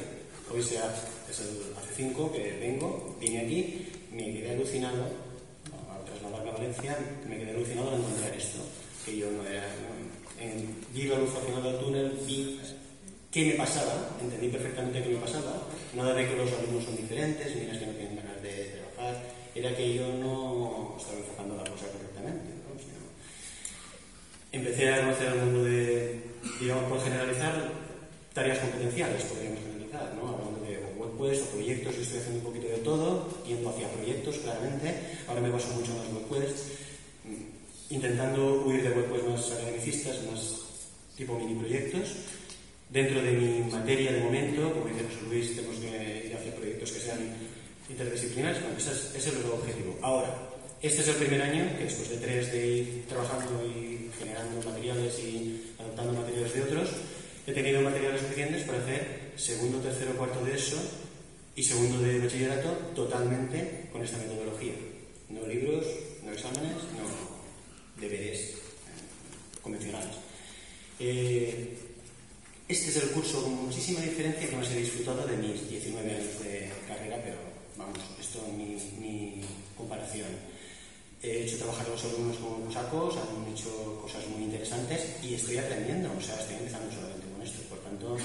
Hoy 0.53 0.63
sea, 0.63 0.85
hace 1.29 1.95
cinco 1.97 2.31
que 2.33 2.59
vengo, 2.59 3.17
vine 3.21 3.41
aquí, 3.41 3.87
me 4.13 4.33
quedé 4.33 4.51
alucinado, 4.51 5.07
al 5.91 6.05
trasladarme 6.05 6.51
a 6.51 6.55
Valencia, 6.55 6.99
me 7.29 7.39
quedé 7.39 7.51
alucinado 7.51 7.91
al 7.91 7.99
encontrar 7.99 8.35
esto, 8.37 8.59
que 9.05 9.17
yo 9.17 9.31
no 9.31 9.47
era... 9.49 9.65
en- 10.41 10.77
vi 10.95 11.05
la 11.05 11.19
luz 11.19 11.31
al 11.37 11.43
final 11.47 11.63
del 11.63 11.79
túnel, 11.79 12.19
vi 12.27 12.59
qué 13.31 13.45
me 13.45 13.53
pasaba, 13.55 14.17
entendí 14.21 14.49
perfectamente 14.49 15.03
qué 15.03 15.09
me 15.11 15.21
pasaba, 15.21 15.63
nada 15.95 16.15
de 16.15 16.27
que 16.29 16.37
los 16.37 16.51
alumnos 16.53 16.85
son 16.85 16.97
diferentes, 16.97 17.55
ni 17.57 17.63
es 17.71 17.79
que 17.79 17.87
no 17.87 17.93
tienen 17.93 18.17
ganas 18.17 18.43
de 18.43 18.81
trabajar, 18.97 19.23
era 19.55 19.77
que 19.77 19.95
yo 19.95 20.09
no 20.15 20.97
estaba 20.99 21.19
enfocando 21.19 21.57
la 21.57 21.65
cosa 21.71 21.87
correctamente. 21.93 22.51
¿no? 22.59 22.71
Empecé 24.53 24.93
a 24.93 25.01
conocer 25.03 25.29
el 25.33 25.39
mundo 25.43 25.65
de, 25.65 26.21
digamos, 26.61 26.85
por 26.91 27.01
generalizar, 27.01 27.71
tareas 28.35 28.59
competenciales, 28.59 29.23
podríamos 29.25 29.61
generalizar, 29.61 30.15
¿no? 30.17 30.29
Hablando 30.29 30.61
de 30.67 30.79
webquest 30.99 31.43
o 31.45 31.51
proyectos, 31.55 31.95
estoy 31.97 32.19
haciendo 32.19 32.39
un 32.41 32.47
poquito 32.47 32.67
de 32.69 32.79
todo, 32.79 33.29
tiendo 33.47 33.71
hacia 33.71 33.89
proyectos, 33.89 34.39
claramente, 34.39 34.95
ahora 35.29 35.41
me 35.41 35.51
baso 35.51 35.69
mucho 35.75 35.93
en 35.93 35.99
los 35.99 36.09
webquest, 36.31 36.59
mm, 36.59 36.90
intentando 37.91 38.63
huir 38.65 38.83
de 38.83 38.91
webquest 38.91 39.29
más 39.29 39.53
academicistas, 39.53 40.23
más 40.31 40.41
tipo 41.17 41.39
mini 41.39 41.55
proyectos. 41.55 42.17
Dentro 42.89 43.23
de 43.23 43.33
mi 43.33 43.71
materia 43.71 44.13
de 44.13 44.21
momento, 44.21 44.73
como 44.73 44.87
dice 44.87 45.05
José 45.05 45.27
Luis, 45.29 45.55
tenemos 45.55 45.77
que 45.77 46.27
ir 46.27 46.37
hacia 46.37 46.55
proyectos 46.55 46.91
que 46.91 47.01
sean 47.01 47.21
interdisciplinares, 47.89 48.63
bueno, 48.63 48.79
ese 48.79 48.91
es, 48.91 49.15
ese 49.15 49.29
es 49.31 49.37
el 49.37 49.51
objetivo. 49.51 49.99
Ahora, 50.03 50.35
este 50.83 51.03
es 51.03 51.09
el 51.09 51.17
primer 51.17 51.43
año 51.43 51.77
que 51.77 51.85
después 51.85 52.09
de 52.09 52.17
tres 52.17 52.53
de 52.53 52.67
ir 52.67 53.05
trabajando 53.09 53.63
y 53.67 54.11
generando 54.19 54.63
materiales 54.63 55.19
y 55.19 55.75
adaptando 55.79 56.21
materiales 56.21 56.55
de 56.55 56.63
otros, 56.63 56.89
he 57.47 57.53
tenido 57.53 57.83
materiales 57.83 58.23
suficientes 58.23 58.65
para 58.65 58.79
hacer 58.79 59.33
segundo, 59.37 59.79
tercero, 59.79 60.17
cuarto 60.17 60.45
de 60.45 60.55
eso 60.55 60.77
y 61.55 61.63
segundo 61.63 62.01
de 62.01 62.19
bachillerato 62.19 62.71
totalmente 62.95 63.89
con 63.93 64.03
esta 64.03 64.19
metodología. 64.19 64.75
No 65.29 65.47
libros, 65.47 65.87
no 66.25 66.33
exámenes, 66.33 66.77
no 66.97 67.00
deberes 68.01 68.41
eh, 68.41 68.55
convencionales. 69.63 70.17
Eh, 70.99 71.77
este 72.69 72.91
es 72.91 72.97
el 73.03 73.11
curso 73.11 73.43
con 73.43 73.67
muchísima 73.67 74.01
diferencia 74.01 74.49
que 74.49 74.57
más 74.57 74.71
he 74.71 74.79
disfrutado 74.79 75.27
de 75.27 75.37
mis 75.37 75.69
19 75.69 76.09
años 76.09 76.39
de 76.45 76.71
carrera, 76.87 77.21
pero 77.25 77.39
vamos, 77.77 77.99
esto 78.21 78.47
ni, 78.57 78.77
ni 79.01 79.41
comparación. 79.77 80.29
He 81.23 81.43
hecho 81.45 81.59
trabajar 81.59 81.87
a 81.87 81.91
los 81.91 82.05
alumnos 82.05 82.37
como 82.37 82.73
sacos, 82.73 83.17
han 83.17 83.53
hecho 83.53 83.99
cosas 84.01 84.27
muy 84.29 84.45
interesantes 84.45 85.17
y 85.23 85.35
estoy 85.35 85.59
aprendiendo, 85.59 86.11
o 86.17 86.23
sea, 86.23 86.39
estoy 86.39 86.57
empezando 86.57 86.95
solamente 86.95 87.27
con 87.27 87.43
esto. 87.43 87.61
Por 87.69 87.79
tanto, 87.81 88.17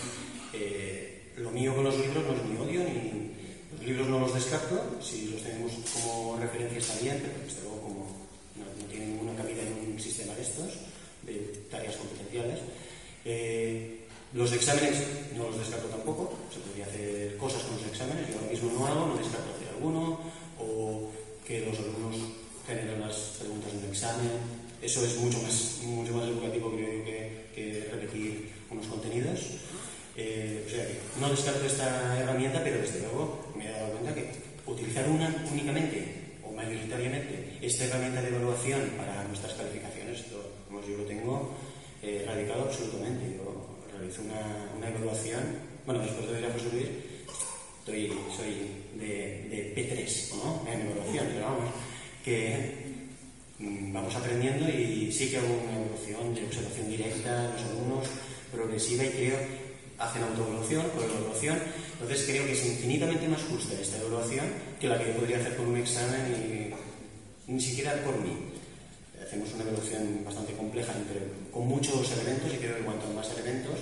eh, 0.53 1.34
lo 1.38 1.51
mío 1.51 1.75
con 1.75 1.84
los 1.84 1.98
libros 1.98 2.24
no 2.24 2.34
es 2.36 2.44
ni 2.46 2.55
odio, 2.55 2.84
ni 2.86 3.32
los 3.74 3.86
libros 3.86 4.08
no 4.08 4.20
los 4.20 4.34
descarto, 4.34 4.96
si 5.01 5.27
los 5.29 5.41
tenemos 5.41 5.74
como 5.91 6.38
referencia 6.39 6.77
está 6.77 6.96
bien, 7.01 7.20
pero 7.20 7.44
desde 7.44 7.62
luego 7.63 7.82
como 7.82 8.00
no, 8.55 8.63
no 8.63 8.86
tienen 8.89 9.17
ninguna 9.17 9.36
cabida 9.36 9.63
sistema 10.05 10.33
de 10.35 10.41
estos, 10.41 10.69
de 11.25 11.33
tareas 11.69 11.95
competenciales. 11.97 12.59
Eh, 13.25 14.05
los 14.33 14.51
exámenes 14.53 14.95
no 15.35 15.50
los 15.50 15.57
descarto 15.57 15.88
tampoco, 15.88 16.33
se 16.53 16.59
podría 16.59 16.85
hacer 16.85 17.38
cosas 17.38 17.63
con 17.63 17.77
los 17.77 17.88
exámenes, 17.88 18.29
yo 18.29 18.38
ahora 18.38 18.51
mismo 18.51 18.71
no 18.77 18.85
hago, 18.85 19.07
no 19.07 19.17
descarto 19.17 19.50
hacer 19.55 19.69
alguno, 19.74 20.19
o 20.59 21.09
que 21.45 21.65
los 21.65 21.77
alumnos 21.79 22.15
generen 22.67 23.01
las 23.01 23.15
preguntas 23.39 23.71
en 23.71 23.79
un 23.79 23.85
examen, 23.85 24.31
eso 24.81 25.05
es 25.05 25.17
mucho 25.17 25.41
más, 25.41 25.79
mucho 25.83 26.13
más 26.13 26.27
educativo 26.27 26.71
creo 26.71 27.00
yo 27.00 27.05
que, 27.05 27.45
que 27.55 27.89
repetir 27.91 28.50
unos 28.69 28.85
contenidos. 28.88 29.39
Eh, 30.17 30.63
o 30.65 30.69
sea 30.69 30.88
que 30.88 30.95
no 31.19 31.29
descarto 31.29 31.65
esta 31.65 32.17
herramienta, 32.19 32.63
pero 32.63 32.79
desde 32.79 33.00
luego 33.01 33.51
me 33.55 33.67
he 33.67 33.71
dado 33.71 33.91
cuenta 33.91 34.15
que 34.15 34.31
utilizar 34.65 35.09
una 35.09 35.27
únicamente 35.51 36.39
o 36.43 36.51
mayoritariamente 36.51 37.57
esta 37.62 37.85
herramienta 37.85 38.21
de 38.21 38.29
evaluación 38.29 38.81
para 38.97 39.24
nuestras 39.25 39.53
calificaciones, 39.53 39.95
esto 40.15 40.55
yo 40.88 40.98
lo 40.98 41.03
tengo 41.03 41.55
eh, 42.01 42.24
radicado 42.27 42.63
absolutamente. 42.63 43.38
Yo 43.38 43.77
realizo 43.98 44.22
una, 44.24 44.69
una 44.77 44.89
evaluación, 44.89 45.41
bueno, 45.86 46.01
después 46.01 46.29
de 46.31 46.39
ir 46.39 46.45
a 46.45 46.53
soy 48.36 48.72
de, 48.95 49.48
de 49.50 49.74
P3, 49.75 50.36
¿no? 50.38 50.65
En 50.72 50.81
evaluación, 50.81 51.27
pero 51.34 51.45
vamos, 51.45 51.69
que 52.24 52.74
mm, 53.60 53.93
vamos 53.93 54.15
aprendiendo 54.15 54.67
y 54.69 55.12
sí 55.12 55.29
que 55.29 55.38
hago 55.38 55.48
una 55.48 55.77
evaluación 55.77 56.34
de 56.34 56.45
observación 56.45 56.89
directa 56.89 57.51
los 57.53 57.62
alumnos, 57.62 58.07
progresiva 58.51 59.03
y 59.05 59.10
creo 59.10 59.38
hacen 59.98 60.24
autoevaluación, 60.24 60.86
evaluación 60.86 61.57
entonces 61.93 62.25
creo 62.27 62.45
que 62.45 62.51
es 62.51 62.65
infinitamente 62.65 63.27
más 63.27 63.41
justa 63.43 63.74
esta 63.79 63.98
evaluación 63.98 64.45
que 64.79 64.88
la 64.88 65.00
que 65.00 65.07
yo 65.07 65.17
podría 65.17 65.38
hacer 65.38 65.55
con 65.55 65.67
un 65.67 65.77
examen 65.77 66.74
y 67.48 67.51
ni 67.51 67.62
siquiera 67.62 67.93
por 68.03 68.19
mí. 68.19 68.54
Hacemos 69.36 69.54
una 69.56 69.63
evaluación 69.63 70.24
bastante 70.24 70.54
compleja, 70.54 70.94
con 71.51 71.68
muchos 71.68 72.10
elementos 72.13 72.54
y 72.54 72.58
creo 72.58 72.77
que 72.77 72.84
cuanto 72.84 73.06
más 73.08 73.30
elementos 73.32 73.82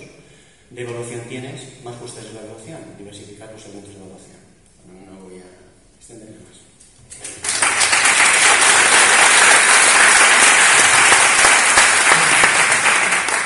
de 0.68 0.82
evaluación 0.82 1.20
tienes, 1.28 1.80
más 1.84 1.94
justa 1.94 2.20
es 2.22 2.34
la 2.34 2.40
evaluación, 2.40 2.80
diversificar 2.98 3.52
los 3.52 3.64
elementos 3.66 3.94
de 3.94 4.00
evaluación. 4.00 4.36
Bueno, 4.84 5.12
no 5.12 5.20
voy 5.28 5.38
a 5.38 5.46
extenderme 5.96 6.38
más. 6.38 6.58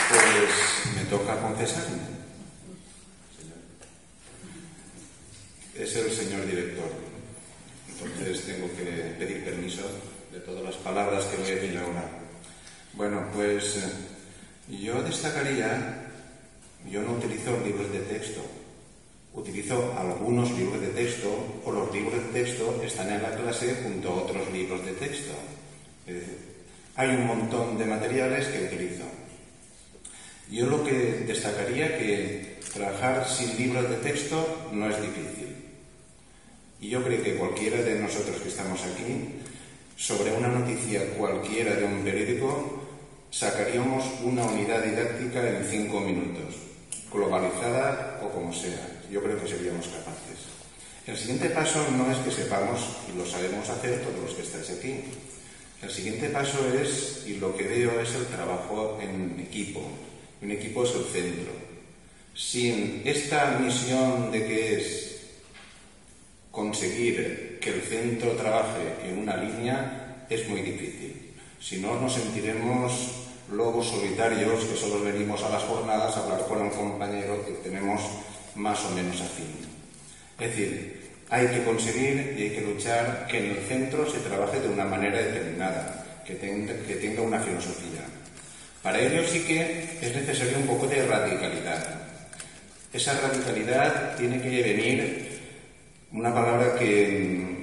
Pues 0.09 0.95
me 0.97 1.05
toca 1.11 1.43
confesarme. 1.43 1.99
Es 5.75 5.95
el 5.95 6.11
señor 6.11 6.47
director. 6.47 6.91
Entonces 7.91 8.47
tengo 8.47 8.67
que 8.79 9.15
pedir 9.19 9.45
permiso 9.45 9.83
de 10.39 10.45
todas 10.45 10.63
las 10.63 10.77
palabras 10.77 11.25
que 11.25 11.37
voy 11.37 11.51
a 11.51 11.55
decir 11.57 11.79
ahora. 11.79 12.05
Bueno, 12.95 13.25
pues 13.35 13.77
eh, 13.77 14.77
yo 14.83 15.03
destacaría, 15.03 16.13
yo 16.89 17.03
no 17.03 17.15
utilizo 17.15 17.59
libros 17.65 17.91
de 17.91 17.99
texto, 18.01 18.41
utilizo 19.35 19.95
algunos 19.99 20.51
libros 20.53 20.81
de 20.81 20.89
texto 20.89 21.61
o 21.65 21.73
los 21.73 21.93
libros 21.93 22.15
de 22.15 22.43
texto 22.45 22.81
están 22.85 23.11
en 23.11 23.23
la 23.23 23.35
clase 23.35 23.81
junto 23.83 24.11
a 24.11 24.23
otros 24.23 24.53
libros 24.53 24.85
de 24.87 24.93
texto. 24.93 25.33
Es 26.07 26.15
decir, 26.15 26.39
hay 26.95 27.09
un 27.09 27.27
montón 27.27 27.77
de 27.77 27.87
materiales 27.87 28.47
que 28.47 28.65
utilizo. 28.65 29.05
Yo 30.51 30.67
lo 30.67 30.85
que 30.85 31.25
destacaría 31.27 31.99
que 31.99 32.61
trabajar 32.73 33.29
sin 33.29 33.57
libros 33.57 33.91
de 33.91 33.97
texto 33.97 34.69
no 34.73 34.89
es 34.89 35.01
difícil. 35.03 35.57
Y 36.81 36.91
yo 36.91 37.03
creo 37.03 37.23
que 37.23 37.35
cualquiera 37.35 37.83
de 37.83 37.99
nosotros 37.99 38.41
que 38.41 38.49
estamos 38.49 38.81
aquí, 38.85 39.39
sobre 39.99 40.31
una 40.31 40.47
noticia 40.47 41.05
cualquiera 41.19 41.75
de 41.75 41.85
un 41.85 42.05
periódico, 42.05 42.87
sacaríamos 43.33 44.05
una 44.23 44.45
unidad 44.45 44.85
didáctica 44.85 45.47
en 45.49 45.65
cinco 45.69 46.01
minutos, 46.01 46.55
globalizada 47.13 48.21
o 48.23 48.29
como 48.31 48.53
sea. 48.53 49.03
Yo 49.11 49.21
creo 49.21 49.41
que 49.43 49.49
seríamos 49.49 49.89
capaces. 49.89 50.47
El 51.05 51.17
siguiente 51.17 51.51
paso 51.51 51.85
no 51.97 52.13
es 52.13 52.19
que 52.19 52.31
sepamos, 52.31 52.81
y 53.13 53.19
lo 53.19 53.27
sabemos 53.27 53.69
hacer 53.69 54.01
todos 54.03 54.23
los 54.23 54.35
que 54.35 54.43
estáis 54.43 54.71
aquí, 54.71 55.01
el 55.83 55.91
siguiente 55.91 56.29
paso 56.29 56.59
es, 56.81 57.25
y 57.27 57.35
lo 57.35 57.57
que 57.57 57.65
veo 57.65 58.01
es 58.01 58.15
el 58.15 58.27
trabajo 58.27 58.99
en 59.03 59.41
equipo. 59.41 59.83
Un 60.41 60.53
equipo 60.53 60.85
es 60.85 60.95
el 60.95 61.05
centro. 61.07 61.53
Sin 62.35 63.03
esta 63.05 63.59
misión 63.59 64.31
de 64.31 64.47
que 64.47 64.77
es 64.77 65.17
conseguir 66.53 67.48
que 67.69 67.75
el 67.75 67.83
centro 67.83 68.33
trabaje 68.33 68.97
en 69.05 69.19
una 69.19 69.37
línea, 69.37 70.25
es 70.31 70.49
muy 70.49 70.63
difícil. 70.63 71.35
Si 71.61 71.79
no, 71.79 72.01
nos 72.01 72.15
sentiremos 72.15 73.27
lobos 73.53 73.89
solitarios 73.89 74.65
que 74.65 74.77
solo 74.77 75.05
venimos 75.05 75.43
a 75.43 75.51
las 75.51 75.63
jornadas 75.65 76.17
a 76.17 76.23
hablar 76.23 76.47
con 76.47 76.63
un 76.63 76.71
compañero 76.71 77.45
que 77.45 77.53
tenemos 77.69 78.01
más 78.55 78.83
o 78.85 78.91
menos 78.91 79.21
afín. 79.21 79.53
Es 80.41 80.51
decir, 80.51 81.11
hay 81.29 81.47
que 81.49 81.65
conseguir 81.65 82.37
y 82.39 82.43
hay 82.43 82.51
que 82.51 82.63
luchar 82.63 83.27
que 83.27 83.39
en 83.39 83.51
el 83.51 83.59
centro 83.65 84.11
se 84.11 84.21
trabaje 84.21 84.61
de 84.61 84.69
una 84.69 84.85
manera 84.85 85.19
determinada, 85.19 86.23
que 86.27 86.35
tenga, 86.37 86.73
que 86.87 86.95
tenga 86.95 87.23
una 87.23 87.41
filosofía. 87.41 88.05
Para 88.83 88.99
ello 89.01 89.23
sí 89.27 89.41
que 89.41 89.99
es 90.01 90.15
necesario 90.15 90.57
un 90.59 90.67
poco 90.67 90.87
de 90.87 91.07
radicalidad. 91.07 92.01
Esa 92.93 93.21
radicalidad 93.21 94.17
tiene 94.17 94.41
que 94.41 94.63
venir 94.63 95.29
una 96.13 96.33
palabra 96.33 96.75
que 96.79 97.58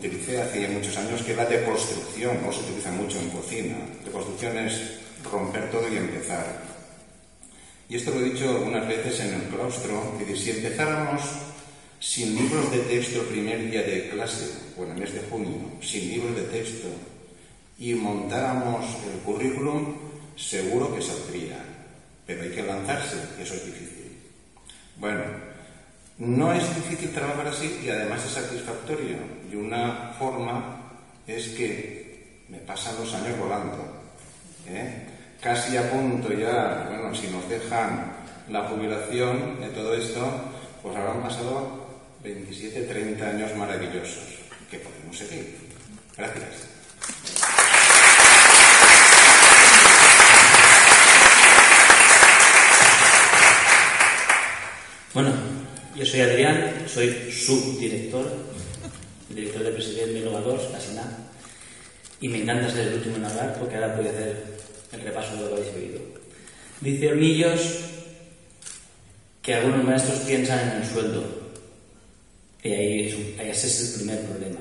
utilicé 0.00 0.40
hace 0.40 0.66
muchos 0.68 0.96
años, 0.96 1.22
que 1.22 1.32
es 1.32 1.36
la 1.36 1.44
deconstrucción, 1.44 2.42
no 2.42 2.50
se 2.50 2.60
utiliza 2.60 2.90
mucho 2.92 3.18
en 3.20 3.30
cocina. 3.30 3.76
Deconstrucción 4.04 4.56
es 4.58 4.98
romper 5.30 5.70
todo 5.70 5.86
y 5.92 5.96
empezar. 5.96 6.64
Y 7.88 7.96
esto 7.96 8.12
lo 8.12 8.20
he 8.20 8.30
dicho 8.30 8.48
algunas 8.48 8.88
veces 8.88 9.20
en 9.20 9.34
el 9.34 9.42
claustro, 9.48 10.16
que 10.18 10.34
si 10.36 10.50
empezáramos 10.50 11.20
sin 11.98 12.34
libros 12.34 12.72
de 12.72 12.78
texto 12.78 13.20
el 13.20 13.26
primer 13.26 13.70
día 13.70 13.82
de 13.82 14.08
clase, 14.08 14.48
o 14.78 14.84
en 14.84 14.92
el 14.92 14.98
mes 14.98 15.12
de 15.12 15.20
junio, 15.28 15.58
sin 15.82 16.08
libros 16.08 16.34
de 16.34 16.44
texto, 16.44 16.88
y 17.78 17.92
montáramos 17.94 18.86
el 19.12 19.20
currículum, 19.20 19.96
seguro 20.36 20.94
que 20.94 21.02
saldría. 21.02 21.58
Pero 22.26 22.42
hay 22.42 22.50
que 22.50 22.62
lanzarse, 22.62 23.16
y 23.38 23.42
eso 23.42 23.54
es 23.54 23.66
difícil. 23.66 24.16
Bueno, 24.96 25.49
no 26.20 26.52
es 26.52 26.74
difícil 26.74 27.10
trabajar 27.12 27.48
así 27.48 27.80
y 27.82 27.88
además 27.88 28.24
es 28.24 28.32
satisfactorio. 28.32 29.16
Y 29.50 29.56
una 29.56 30.12
forma 30.18 30.76
es 31.26 31.48
que 31.48 32.44
me 32.48 32.58
pasan 32.58 32.96
los 32.98 33.12
años 33.14 33.38
volando. 33.38 33.78
¿eh? 34.68 35.06
Casi 35.40 35.76
a 35.78 35.90
punto 35.90 36.30
ya, 36.32 36.86
bueno, 36.90 37.14
si 37.14 37.28
nos 37.28 37.48
dejan 37.48 38.12
la 38.50 38.68
jubilación 38.68 39.60
de 39.60 39.68
todo 39.68 39.94
esto, 39.94 40.30
pues 40.82 40.94
habrán 40.94 41.22
pasado 41.22 41.88
27, 42.22 42.82
30 42.82 43.26
años 43.26 43.56
maravillosos 43.56 44.40
que 44.70 44.78
podemos 44.78 45.16
seguir. 45.16 45.56
Gracias. 46.16 46.68
Bueno, 55.14 55.32
yo 56.00 56.06
soy 56.06 56.20
Adrián, 56.22 56.86
soy 56.88 57.30
subdirector, 57.30 58.26
director 59.28 59.62
de 59.62 59.70
Presidente 59.70 60.20
Innovador, 60.20 60.58
casi 60.72 60.94
nada. 60.94 61.28
Y 62.22 62.28
me 62.28 62.40
encanta 62.40 62.70
ser 62.70 62.88
el 62.88 62.94
último 62.94 63.16
en 63.16 63.26
hablar 63.26 63.54
porque 63.58 63.74
ahora 63.74 63.96
voy 63.96 64.06
a 64.06 64.10
hacer 64.10 64.56
el 64.92 65.00
repaso 65.02 65.36
de 65.36 65.42
lo 65.42 65.48
que 65.48 65.54
habéis 65.56 65.74
vivido. 65.74 66.00
Dice 66.80 67.08
Hornillos 67.08 67.60
que 69.42 69.54
algunos 69.54 69.84
maestros 69.84 70.20
piensan 70.20 70.70
en 70.70 70.82
el 70.82 70.88
sueldo. 70.88 71.22
Y 72.62 72.72
ahí, 72.72 73.08
es, 73.38 73.64
ese 73.64 73.66
es 73.66 73.92
el 73.92 74.00
primer 74.00 74.24
problema. 74.24 74.60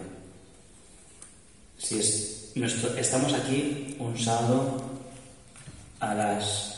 Si 1.77 1.99
es, 1.99 2.51
estamos 2.97 3.33
aquí 3.33 3.95
un 3.97 4.19
sábado 4.19 4.83
a 6.01 6.13
las 6.13 6.75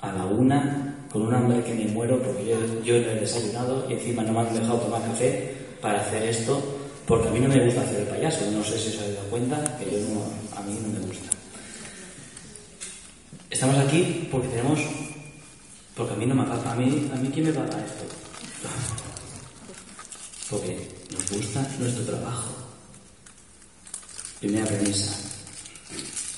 a 0.00 0.12
la 0.12 0.26
una 0.26 0.95
con 1.16 1.28
un 1.28 1.34
hambre 1.34 1.64
que 1.64 1.72
me 1.72 1.86
muero 1.86 2.20
porque 2.22 2.44
yo, 2.44 2.58
yo 2.84 3.00
no 3.00 3.10
he 3.10 3.20
desayunado 3.20 3.86
y 3.88 3.94
encima 3.94 4.22
no 4.22 4.34
me 4.34 4.40
han 4.40 4.54
dejado 4.54 4.80
tomar 4.80 5.00
café 5.00 5.50
para 5.80 6.00
hacer 6.00 6.22
esto 6.24 6.62
porque 7.06 7.28
a 7.28 7.30
mí 7.30 7.40
no 7.40 7.48
me 7.48 7.64
gusta 7.64 7.80
hacer 7.80 8.00
el 8.00 8.06
payaso. 8.06 8.50
No 8.50 8.62
sé 8.62 8.78
si 8.78 8.90
os 8.90 8.98
habéis 8.98 9.16
dado 9.16 9.28
cuenta 9.28 9.78
que 9.78 9.86
yo 9.86 9.98
no, 10.08 10.20
a 10.54 10.62
mí 10.62 10.78
no 10.82 10.92
me 10.92 11.06
gusta. 11.06 11.30
Estamos 13.48 13.78
aquí 13.78 14.28
porque 14.30 14.48
tenemos 14.48 14.78
porque 15.96 16.12
a 16.12 16.16
mí 16.16 16.26
no 16.26 16.34
me 16.34 16.44
paga. 16.44 16.72
A 16.72 16.74
mí, 16.74 17.10
a 17.10 17.16
mí 17.16 17.30
quién 17.32 17.46
me 17.46 17.52
paga 17.52 17.82
esto. 17.82 18.04
Porque 20.50 20.88
nos 21.10 21.30
gusta 21.30 21.66
nuestro 21.80 22.04
trabajo. 22.04 22.50
Primera 24.38 24.66
premisa. 24.66 25.16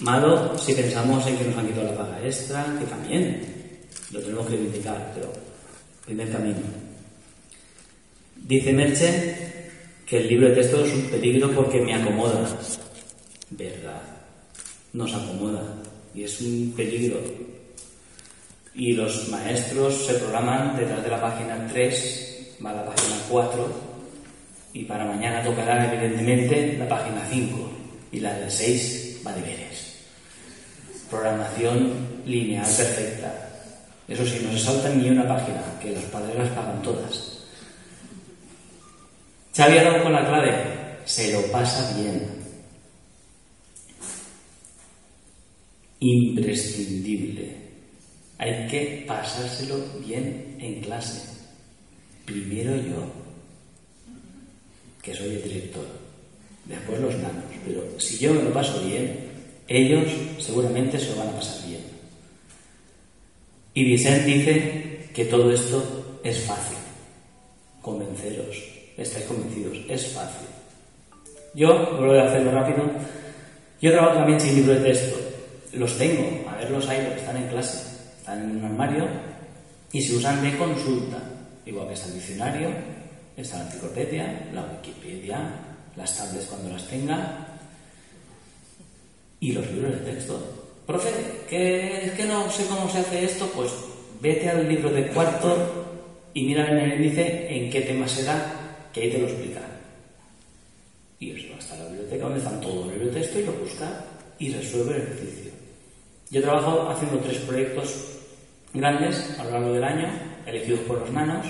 Malo 0.01 0.57
si 0.57 0.73
pensamos 0.73 1.27
en 1.27 1.37
que 1.37 1.45
nos 1.45 1.59
han 1.59 1.67
quitado 1.67 1.89
la 1.89 1.97
paga 1.97 2.25
extra, 2.25 2.77
que 2.79 2.87
también 2.87 3.58
lo 4.11 4.21
tenemos 4.21 4.47
que 4.47 4.57
criticar, 4.57 5.13
pero 5.15 5.33
primer 6.05 6.31
camino. 6.31 6.61
Dice 8.37 8.73
Merche 8.73 9.49
que 10.07 10.19
el 10.19 10.29
libro 10.29 10.49
de 10.49 10.55
texto 10.55 10.85
es 10.85 10.93
un 10.95 11.03
peligro 11.03 11.51
porque 11.51 11.81
me 11.81 11.95
acomoda. 11.95 12.49
Verdad, 13.51 14.03
nos 14.95 15.13
acomoda 15.13 15.63
y 16.15 16.25
es 16.25 16.41
un 16.41 16.73
peligro. 16.75 17.21
Y 18.75 18.93
los 18.93 19.29
maestros 19.29 20.07
se 20.07 20.15
programan 20.15 20.77
detrás 20.77 21.03
de 21.03 21.11
la 21.11 21.21
página 21.21 21.67
3, 21.71 22.57
va 22.65 22.71
a 22.71 22.75
la 22.77 22.87
página 22.87 23.17
4 23.29 23.89
y 24.73 24.85
para 24.85 25.05
mañana 25.05 25.43
tocará 25.43 25.93
evidentemente 25.93 26.77
la 26.79 26.89
página 26.89 27.27
5 27.31 27.71
y 28.13 28.21
la 28.21 28.35
del 28.39 28.51
6 28.51 29.23
va 29.27 29.33
deberes. 29.33 29.97
Programación 31.11 32.23
lineal 32.25 32.65
perfecta. 32.65 33.48
Eso 34.09 34.25
sí, 34.25 34.41
no 34.43 34.53
se 34.53 34.65
salta 34.65 34.89
ni 34.89 35.09
una 35.11 35.29
página, 35.29 35.63
que 35.81 35.93
los 35.93 36.05
padres 36.05 36.37
las 36.37 36.49
pagan 36.51 36.83
todas. 36.83 37.39
¿Xavi 39.55 39.79
ha 39.79 39.85
dado 39.85 40.03
con 40.03 40.13
la 40.13 40.27
clave? 40.27 40.79
se 41.09 41.33
lo 41.33 41.43
pasa 41.51 41.99
bien. 41.99 42.29
Imprescindible. 46.01 47.57
Hay 48.37 48.69
que 48.69 49.05
pasárselo 49.07 49.79
bien 50.05 50.57
en 50.61 50.83
clase. 50.83 51.23
Primero 52.27 52.77
yo, 52.77 53.11
que 55.03 55.15
soy 55.15 55.29
el 55.31 55.43
director, 55.43 55.87
después 56.67 57.01
los 57.01 57.15
nanos. 57.15 57.45
Pero 57.67 57.99
si 57.99 58.19
yo 58.19 58.35
me 58.35 58.43
lo 58.43 58.53
paso 58.53 58.85
bien, 58.85 59.31
ellos 59.67 60.13
seguramente 60.39 60.99
se 60.99 61.11
lo 61.13 61.17
van 61.17 61.29
a 61.29 61.37
pasar 61.37 61.67
bien. 61.67 61.88
Y 63.79 63.85
Vicente 63.85 64.25
dice 64.25 65.09
que 65.15 65.27
todo 65.27 65.53
esto 65.53 66.19
es 66.25 66.41
fácil. 66.41 66.77
Convenceros, 67.81 68.57
estáis 68.97 69.25
convencidos, 69.27 69.79
es 69.89 70.09
fácil. 70.09 70.49
Yo, 71.55 71.97
voy 71.97 72.19
a 72.19 72.25
hacerlo 72.25 72.51
rápido, 72.51 72.91
yo 73.81 73.93
trabajo 73.93 74.15
también 74.19 74.41
sin 74.41 74.57
libro 74.57 74.75
de 74.75 74.81
texto. 74.81 75.17
Los 75.75 75.97
tengo, 75.97 76.51
a 76.51 76.57
verlos 76.57 76.89
ahí, 76.89 77.05
porque 77.05 77.21
están 77.21 77.37
en 77.37 77.49
clase, 77.51 77.79
están 78.19 78.51
en 78.51 78.57
un 78.57 78.65
armario 78.65 79.07
y 79.93 80.03
se 80.03 80.17
usan 80.17 80.43
de 80.43 80.59
consulta. 80.59 81.23
Igual 81.65 81.87
que 81.87 81.95
está 81.95 82.09
el 82.09 82.15
diccionario, 82.15 82.71
está 83.37 83.59
la 83.59 83.67
enciclopedia, 83.67 84.49
la 84.53 84.63
Wikipedia, 84.63 85.53
las 85.95 86.17
tablets 86.17 86.47
cuando 86.47 86.71
las 86.71 86.85
tenga 86.89 87.47
y 89.39 89.53
los 89.53 89.71
libros 89.71 89.93
de 89.93 90.13
texto. 90.13 90.68
Profe, 90.89 91.11
que 91.51 92.07
es 92.07 92.13
que 92.13 92.25
no 92.25 92.51
sé 92.51 92.65
cómo 92.65 92.89
se 92.89 93.01
hace 93.01 93.23
esto, 93.23 93.47
pues 93.55 93.71
vete 94.23 94.49
al 94.49 94.67
libro 94.67 94.89
de 94.89 95.09
cuarto 95.09 95.55
y 96.33 96.47
mira 96.47 96.67
en 96.67 96.79
el 96.79 96.93
índice 96.95 97.47
en 97.55 97.71
qué 97.71 97.83
tema 97.83 98.09
será, 98.09 98.89
que 98.91 99.03
ahí 99.03 99.11
te 99.11 99.19
lo 99.19 99.27
explica. 99.27 99.61
Y 101.19 101.33
eso, 101.33 101.55
hasta 101.59 101.77
la 101.77 101.91
biblioteca 101.91 102.25
donde 102.25 102.39
están 102.39 102.59
todos 102.63 102.87
los 102.87 102.95
libros 102.95 103.15
de 103.15 103.21
texto 103.21 103.39
y 103.39 103.45
lo 103.45 103.53
busca 103.53 104.05
y 104.39 104.51
resuelve 104.51 104.95
el 104.95 105.03
ejercicio. 105.03 105.51
Yo 106.31 106.41
he 106.41 106.43
trabajado 106.43 106.89
haciendo 106.89 107.19
tres 107.19 107.37
proyectos 107.41 107.95
grandes 108.73 109.39
a 109.39 109.45
lo 109.45 109.51
largo 109.51 109.73
del 109.75 109.85
año, 109.85 110.09
elegidos 110.47 110.81
por 110.81 111.01
los 111.01 111.11
nanos, 111.11 111.47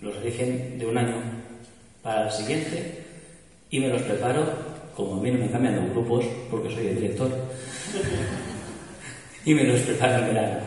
los 0.00 0.16
eligen 0.16 0.80
de 0.80 0.86
un 0.86 0.98
año 0.98 1.22
para 2.02 2.26
el 2.26 2.32
siguiente 2.32 3.04
y 3.70 3.78
me 3.78 3.90
los 3.90 4.02
preparo, 4.02 4.44
como 4.96 5.20
a 5.20 5.22
mí 5.22 5.30
no 5.30 5.38
me 5.38 5.52
cambian 5.52 5.76
los 5.76 5.90
grupos 5.90 6.24
porque 6.50 6.74
soy 6.74 6.88
el 6.88 6.96
director, 6.96 7.30
y 9.44 9.54
me 9.54 9.64
los 9.64 9.80
preparo 9.80 10.18
en 10.18 10.34
verano. 10.34 10.60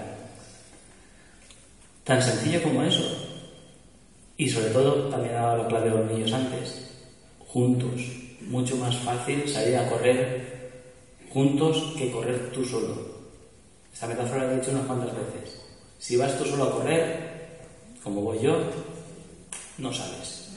Tan 2.04 2.22
sencillo 2.22 2.62
como 2.62 2.84
eso. 2.84 3.04
Y 4.38 4.50
sobre 4.50 4.70
todo, 4.70 5.10
también 5.10 5.34
dado 5.34 5.64
la 5.64 5.68
clave 5.68 5.90
a 5.90 5.94
los 5.94 6.12
niños 6.12 6.34
antes, 6.34 6.92
juntos. 7.48 8.02
Mucho 8.42 8.76
más 8.78 8.96
fácil 8.98 9.48
salir 9.48 9.78
a 9.78 9.90
correr 9.90 10.56
juntos 11.32 11.94
que 11.98 12.12
correr 12.12 12.52
tú 12.54 12.64
solo. 12.64 13.16
Esta 13.94 14.08
metáfora 14.08 14.46
la 14.46 14.54
he 14.54 14.56
dicho 14.58 14.72
unas 14.72 14.86
cuantas 14.86 15.10
veces. 15.16 15.62
Si 15.98 16.16
vas 16.16 16.38
tú 16.38 16.46
solo 16.46 16.66
a 16.66 16.72
correr, 16.72 17.20
como 18.04 18.22
voy 18.22 18.40
yo, 18.40 18.58
no 19.78 19.92
sabes. 19.92 20.50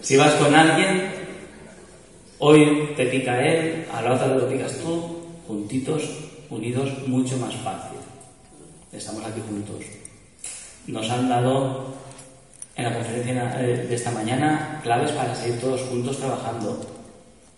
Si 0.00 0.16
vas 0.16 0.32
con 0.34 0.54
alguien, 0.54 1.12
hoy 2.38 2.94
te 2.96 3.06
pica 3.06 3.46
él, 3.46 3.86
a 3.92 4.00
la 4.00 4.14
otra 4.14 4.28
lo 4.28 4.48
picas 4.48 4.78
tú, 4.78 5.19
juntitos, 5.50 6.04
unidos, 6.48 7.08
mucho 7.08 7.36
más 7.38 7.52
fácil. 7.56 7.98
Estamos 8.92 9.24
aquí 9.24 9.40
juntos. 9.48 9.84
Nos 10.86 11.10
han 11.10 11.28
dado 11.28 11.86
en 12.76 12.84
la 12.84 12.94
conferencia 12.94 13.56
de 13.56 13.92
esta 13.92 14.12
mañana 14.12 14.80
claves 14.84 15.10
para 15.10 15.34
seguir 15.34 15.60
todos 15.60 15.80
juntos 15.82 16.18
trabajando. 16.18 16.86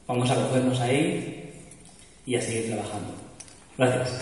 Vamos 0.06 0.30
a 0.30 0.36
cogernos 0.36 0.80
ahí 0.80 1.52
y 2.24 2.34
a 2.34 2.40
seguir 2.40 2.68
trabajando. 2.68 3.12
Gracias. 3.76 4.20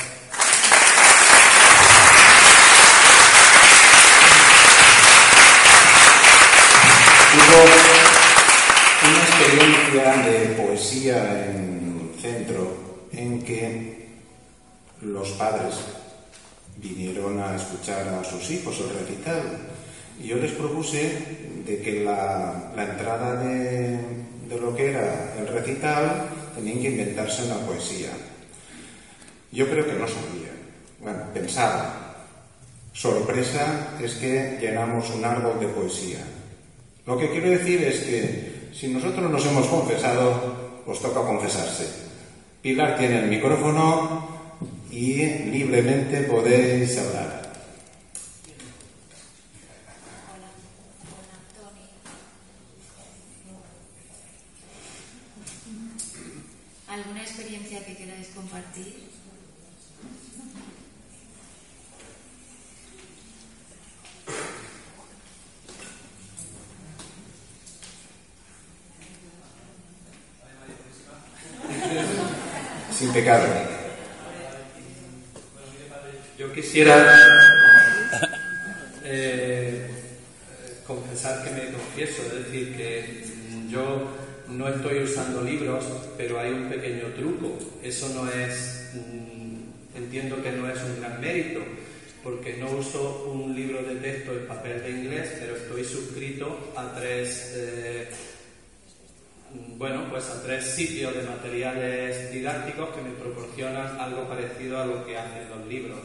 Hubo 7.37 7.61
una 9.09 9.21
experiencia 9.23 10.07
de 10.29 10.47
poesía 10.57 11.47
en 11.47 11.90
en 13.21 13.43
que 13.43 14.07
los 15.03 15.31
padres 15.33 15.75
vinieron 16.77 17.41
a 17.41 17.57
escuchar 17.57 18.09
a 18.09 18.25
sus 18.25 18.51
hijos 18.51 18.81
el 18.81 18.99
recital. 18.99 19.43
Y 20.23 20.29
yo 20.29 20.37
les 20.37 20.53
propuse 20.53 21.21
de 21.67 21.81
que 21.81 22.05
la, 22.05 22.73
entrada 22.77 23.43
de, 23.43 23.99
lo 24.61 24.75
que 24.75 24.91
era 24.91 25.35
el 25.39 25.47
recital 25.49 26.29
tenían 26.55 26.81
que 26.81 26.91
inventarse 26.91 27.45
una 27.45 27.59
poesía. 27.67 28.11
Yo 29.53 29.69
creo 29.69 29.87
que 29.87 29.95
no 29.95 30.07
sabía. 30.07 30.53
Bueno, 31.01 31.25
pensaba. 31.33 32.17
Sorpresa 32.93 33.97
es 34.03 34.15
que 34.15 34.59
llenamos 34.61 35.11
un 35.11 35.25
árbol 35.25 35.59
de 35.61 35.69
poesía. 35.69 36.25
Lo 37.07 37.17
que 37.17 37.31
quiero 37.31 37.51
decir 37.51 37.83
es 37.83 38.01
que 38.01 38.71
si 38.75 38.89
nosotros 38.89 39.31
nos 39.31 39.47
hemos 39.47 39.67
confesado, 39.67 40.83
pues 40.85 41.01
toca 41.01 41.23
confesarse. 41.23 42.10
Pilar 42.63 42.99
tiene 42.99 43.21
el 43.21 43.29
micrófono 43.29 44.29
y 44.91 45.15
libremente 45.51 46.23
podéis 46.23 46.99
hablar. 46.99 47.41
¿Alguna 56.89 57.23
experiencia 57.23 57.85
que 57.87 57.97
queráis 57.97 58.29
compartir? 58.35 59.11
Sin 72.99 73.13
pecado. 73.13 73.47
Yo 76.39 76.53
quisiera 76.53 77.17
eh, 79.05 79.89
confesar 80.87 81.45
que 81.45 81.51
me 81.51 81.73
confieso, 81.73 82.23
es 82.27 82.45
decir, 82.45 82.77
que 82.77 83.25
mm, 83.51 83.71
yo 83.71 84.11
no 84.49 84.69
estoy 84.69 85.03
usando 85.03 85.43
libros, 85.43 85.85
pero 86.17 86.41
hay 86.41 86.51
un 86.51 86.69
pequeño 86.69 87.07
truco. 87.17 87.59
Eso 87.83 88.09
no 88.11 88.31
es, 88.31 88.91
mm, 88.95 89.97
entiendo 89.97 90.43
que 90.43 90.53
no 90.53 90.69
es 90.69 90.83
un 90.83 91.01
gran 91.01 91.20
porque 92.23 92.57
no 92.57 92.71
uso 92.71 93.31
un 93.33 93.55
libro 93.55 93.83
de 93.83 93.97
texto 93.97 94.33
en 94.33 94.47
papel 94.47 94.83
de 94.83 94.91
inglés, 94.91 95.37
pero 95.39 95.57
estoy 95.57 95.85
suscrito 95.85 96.73
a 96.77 96.95
tres, 96.95 97.55
eh, 97.57 98.09
bueno, 99.79 100.07
pues 100.11 100.29
a 100.29 100.43
tres 100.43 100.65
sitios 100.65 101.15
de 101.15 101.23
materiales 101.23 102.33
didácticos 102.33 102.91
que 102.91 103.03
me 103.03 103.11
proporcionan 103.11 103.99
algo 103.99 104.29
parecido 104.29 104.81
a 104.81 104.87
lo 104.87 105.07
que 105.07 105.17
hacen 105.17 105.49
los 105.49 105.67
libros. 105.67 105.99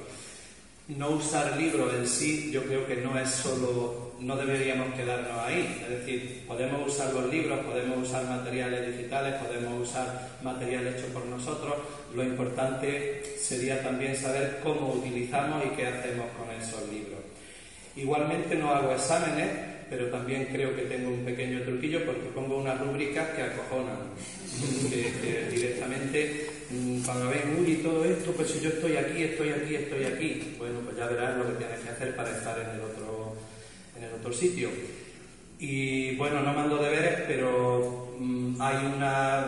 No 0.87 1.09
usar 1.09 1.57
libros 1.57 1.91
en 1.95 2.07
sí, 2.07 2.51
yo 2.51 2.63
creo 2.63 2.85
que 2.85 2.97
no 2.97 3.17
es 3.19 3.31
solo, 3.31 4.13
no 4.19 4.35
deberíamos 4.37 4.93
quedarnos 4.93 5.39
ahí. 5.39 5.81
Es 5.81 5.89
decir, 5.89 6.43
podemos 6.47 6.87
usar 6.87 7.11
los 7.11 7.33
libros, 7.33 7.59
podemos 7.65 8.07
usar 8.07 8.23
materiales 8.25 8.95
digitales, 8.95 9.33
podemos 9.41 9.89
usar 9.89 10.37
material 10.43 10.85
hecho 10.87 11.07
por 11.07 11.25
nosotros. 11.25 11.73
Lo 12.13 12.23
importante 12.23 13.35
sería 13.39 13.81
también 13.81 14.15
saber 14.15 14.59
cómo 14.63 14.93
utilizamos 14.93 15.65
y 15.65 15.69
qué 15.69 15.87
hacemos 15.87 16.27
con 16.37 16.51
esos 16.51 16.87
libros. 16.87 17.19
Igualmente 17.95 18.55
no 18.55 18.69
hago 18.69 18.91
exámenes, 18.91 19.49
pero 19.89 20.11
también 20.11 20.49
creo 20.51 20.75
que 20.75 20.83
tengo 20.83 21.09
un 21.09 21.25
pequeño 21.25 21.63
truquillo 21.63 22.05
porque 22.05 22.29
pongo 22.29 22.57
unas 22.57 22.79
rúbricas 22.79 23.29
que 23.29 23.41
acojonan, 23.41 23.97
directamente 25.49 26.54
cuando 27.05 27.29
ven, 27.29 27.57
uy, 27.59 27.71
y 27.71 27.75
todo 27.77 28.03
esto, 28.05 28.31
pues 28.31 28.49
si 28.49 28.59
yo 28.59 28.69
estoy 28.69 28.97
aquí, 28.97 29.23
estoy 29.23 29.49
aquí, 29.49 29.75
estoy 29.75 30.03
aquí, 30.05 30.55
bueno, 30.57 30.79
pues 30.83 30.97
ya 30.97 31.07
verás 31.07 31.37
lo 31.37 31.47
que 31.47 31.63
tienes 31.63 31.79
que 31.79 31.89
hacer 31.89 32.15
para 32.15 32.31
estar 32.31 32.57
en 32.59 32.69
el 32.69 32.81
otro, 32.81 33.35
en 33.97 34.03
el 34.03 34.13
otro 34.13 34.33
sitio. 34.33 34.69
Y 35.59 36.15
bueno, 36.15 36.41
no 36.41 36.53
mando 36.53 36.77
deberes, 36.77 37.21
pero 37.27 38.15
mm, 38.19 38.61
hay 38.61 38.77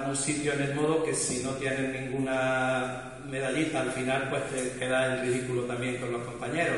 un 0.10 0.16
sitio 0.16 0.54
en 0.54 0.62
el 0.62 0.76
modo 0.76 1.04
que 1.04 1.14
si 1.14 1.44
no 1.44 1.52
tienes 1.52 2.02
ninguna 2.02 3.18
medallita 3.30 3.82
al 3.82 3.92
final, 3.92 4.28
pues 4.30 4.44
te 4.50 4.80
queda 4.80 5.20
en 5.20 5.28
ridículo 5.28 5.64
también 5.64 5.98
con 5.98 6.12
los 6.12 6.24
compañeros. 6.24 6.78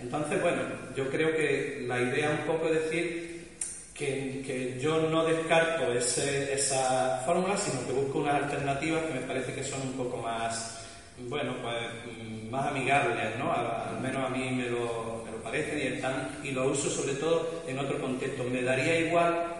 Entonces, 0.00 0.40
bueno, 0.40 0.62
yo 0.96 1.08
creo 1.10 1.36
que 1.36 1.84
la 1.86 2.00
idea 2.00 2.30
un 2.30 2.46
poco 2.46 2.68
es 2.68 2.84
decir 2.84 3.37
que, 3.98 4.78
yo 4.80 5.00
no 5.10 5.24
descarto 5.24 5.92
ese- 5.92 6.52
esa 6.54 7.20
fórmula, 7.26 7.56
sino 7.56 7.84
que 7.86 7.92
busco 7.92 8.18
unas 8.20 8.42
alternativas 8.44 9.02
que 9.04 9.14
me 9.14 9.26
parece 9.26 9.52
que 9.54 9.64
son 9.64 9.80
un 9.82 9.92
poco 9.94 10.18
más, 10.18 10.78
bueno, 11.28 11.52
pues 11.60 11.76
mm, 12.16 12.48
más 12.50 12.68
amigables, 12.68 13.36
¿no? 13.38 13.52
Al 13.52 14.00
menos 14.00 14.24
a 14.24 14.28
mí 14.28 14.50
me 14.50 14.70
lo, 14.70 15.22
me 15.26 15.32
lo 15.32 15.42
parecen 15.42 15.78
y 15.78 15.82
están, 15.96 16.38
y 16.44 16.52
lo 16.52 16.68
uso 16.68 16.88
sobre 16.88 17.14
todo 17.14 17.62
en 17.66 17.78
otro 17.78 18.00
contexto. 18.00 18.44
Me 18.44 18.62
daría 18.62 19.00
igual 19.00 19.54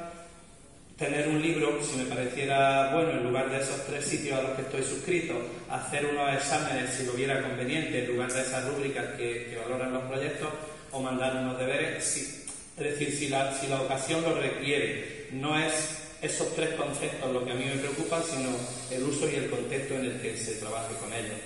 tener 0.97 1.29
un 1.29 1.41
libro, 1.43 1.79
si 1.83 1.97
me 1.97 2.05
pareciera 2.05 2.93
bueno, 2.93 3.11
en 3.11 3.25
lugar 3.25 3.51
de 3.51 3.59
esos 3.61 3.85
tres 3.87 4.05
sitios 4.05 4.39
a 4.39 4.43
los 4.43 4.53
que 4.53 4.63
estoy 4.63 4.83
suscrito, 4.83 5.35
hacer 5.71 6.07
unos 6.07 6.33
exámenes 6.35 6.91
si 6.91 7.05
lo 7.07 7.13
viera 7.13 7.43
conveniente, 7.43 8.05
en 8.05 8.13
lugar 8.13 8.33
de 8.33 8.41
esas 8.43 8.65
rúbricas 8.69 9.05
que, 9.17 9.47
que 9.51 9.59
valoran 9.65 9.93
los 9.93 10.03
proyectos, 10.05 10.49
o 10.91 11.01
mandar 11.01 11.37
unos 11.37 11.59
deberes. 11.59 12.05
Si, 12.05 12.38
es 12.81 12.99
decir, 12.99 13.15
si 13.15 13.29
la, 13.29 13.53
si 13.55 13.67
la 13.67 13.83
ocasión 13.83 14.23
lo 14.23 14.41
requiere, 14.41 15.29
no 15.33 15.59
es 15.59 15.99
esos 16.23 16.55
tres 16.55 16.71
conceptos 16.71 17.33
lo 17.33 17.45
que 17.45 17.53
a 17.53 17.55
mí 17.55 17.65
me 17.65 17.81
preocupan, 17.81 18.23
sino 18.23 18.51
el 18.91 19.03
uso 19.05 19.29
y 19.29 19.37
el 19.37 19.51
contexto 19.51 19.95
en 19.95 20.07
el 20.07 20.21
que 20.21 20.37
se 20.37 20.55
trabaje 20.55 20.95
con 21.01 21.13
ellos. 21.13 21.37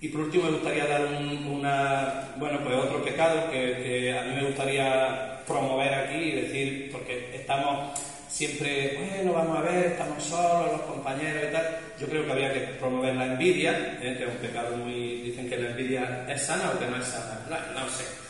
Y 0.00 0.08
por 0.08 0.22
último 0.22 0.44
me 0.44 0.50
gustaría 0.52 0.86
dar 0.86 1.06
un, 1.06 1.46
una, 1.46 2.34
bueno, 2.36 2.60
pues 2.62 2.76
otro 2.76 3.02
pecado 3.02 3.50
que, 3.50 4.14
a 4.16 4.24
mí 4.24 4.36
me 4.36 4.46
gustaría 4.46 5.42
promover 5.46 5.94
aquí 5.94 6.16
y 6.16 6.40
decir, 6.42 6.90
porque 6.92 7.34
estamos 7.34 7.98
siempre, 8.28 8.98
bueno, 8.98 9.32
vamos 9.32 9.58
a 9.58 9.62
ver, 9.62 9.86
estamos 9.86 10.22
solos, 10.22 10.72
los 10.72 10.80
compañeros 10.82 11.44
y 11.48 11.52
tal. 11.52 11.78
Yo 12.00 12.06
creo 12.06 12.26
que 12.26 12.32
había 12.32 12.52
que 12.52 12.60
promover 12.78 13.14
la 13.14 13.26
envidia, 13.26 13.98
¿eh? 14.02 14.14
que 14.18 14.24
es 14.24 14.30
un 14.30 14.36
pecado 14.36 14.76
muy, 14.76 15.22
dicen 15.22 15.48
que 15.48 15.56
la 15.56 15.70
envidia 15.70 16.26
es 16.28 16.42
sana 16.42 16.72
o 16.74 16.78
que 16.78 16.86
no 16.86 16.96
es 16.96 17.04
sana, 17.06 17.40
no 17.74 17.88
sé. 17.88 18.23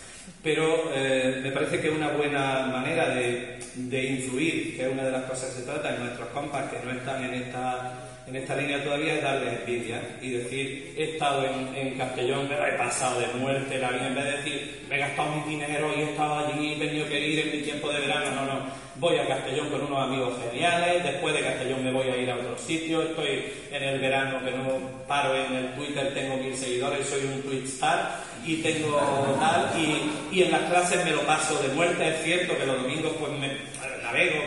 Pero 0.45 0.93
eh, 0.95 1.41
me 1.43 1.51
parece 1.51 1.81
que 1.81 1.89
una 1.89 2.11
buena 2.11 2.67
manera 2.67 3.09
de, 3.15 3.59
de 3.75 4.05
influir, 4.05 4.77
que 4.77 4.83
es 4.87 4.93
una 4.93 5.05
de 5.05 5.11
las 5.11 5.25
cosas 5.25 5.51
que 5.51 5.63
se 5.63 5.67
trata 5.67 5.95
en 5.95 6.05
nuestros 6.05 6.29
compas 6.29 6.71
que 6.71 6.85
no 6.85 6.93
están 6.93 7.25
en 7.25 7.35
esta 7.35 8.11
en 8.27 8.37
esta 8.37 8.57
línea 8.57 8.83
todavía 8.83 9.15
es 9.15 9.23
darle 9.23 9.51
envidia 9.51 10.01
y 10.23 10.31
decir, 10.31 10.95
he 10.97 11.13
estado 11.13 11.45
en, 11.45 11.99
Castellón, 11.99 12.49
me 12.49 12.55
he 12.55 12.73
pasado 12.79 13.21
de 13.21 13.27
muerte 13.39 13.79
la 13.79 13.91
vida, 13.91 14.07
en 14.07 14.15
vez 14.15 14.25
de 14.25 14.33
decir, 14.33 14.87
me 14.89 14.97
he 14.97 14.99
gastado 14.99 15.37
mi 15.37 15.51
dinero 15.51 15.93
y 15.95 16.01
he 16.01 16.05
estado 16.05 16.47
allí, 16.47 16.73
he 16.73 16.79
tenido 16.79 17.07
que 17.07 17.21
ir 17.21 17.39
en 17.41 17.53
mi 17.53 17.63
tiempo 17.63 17.93
de 17.93 18.01
verano, 18.01 18.31
no, 18.35 18.47
no, 18.47 18.61
voy 18.97 19.19
a 19.19 19.27
Castellón 19.27 19.71
con 19.71 19.83
unos 19.83 19.99
amigos 19.99 20.35
geniales, 20.43 21.03
después 21.03 21.35
de 21.35 21.41
Castellón 21.41 21.85
me 21.85 21.93
voy 21.93 22.09
a 22.09 22.17
ir 22.17 22.31
a 22.31 22.37
otro 22.37 22.57
sitio, 22.59 23.03
estoy 23.03 23.53
en 23.73 23.83
el 23.83 24.01
verano 24.01 24.39
que 24.45 24.51
no 24.53 24.79
paro 25.09 25.35
en 25.35 25.55
el 25.55 25.75
Twitter, 25.75 26.15
tengo 26.15 26.37
mil 26.37 26.57
seguidores, 26.57 27.07
soy 27.07 27.25
un 27.25 27.43
tweet 27.43 27.65
star 27.65 28.21
y 28.47 28.57
tengo 28.57 29.01
tal, 29.41 29.73
y, 29.79 30.37
y 30.37 30.43
en 30.45 30.53
las 30.53 30.63
clases 30.71 31.05
me 31.05 31.11
lo 31.11 31.23
paso 31.23 31.61
de 31.63 31.69
muerte, 31.69 32.09
es 32.09 32.23
cierto 32.23 32.57
que 32.57 32.67
los 32.67 32.83
domingos 32.83 33.13
pues 33.19 33.33
me 33.33 33.51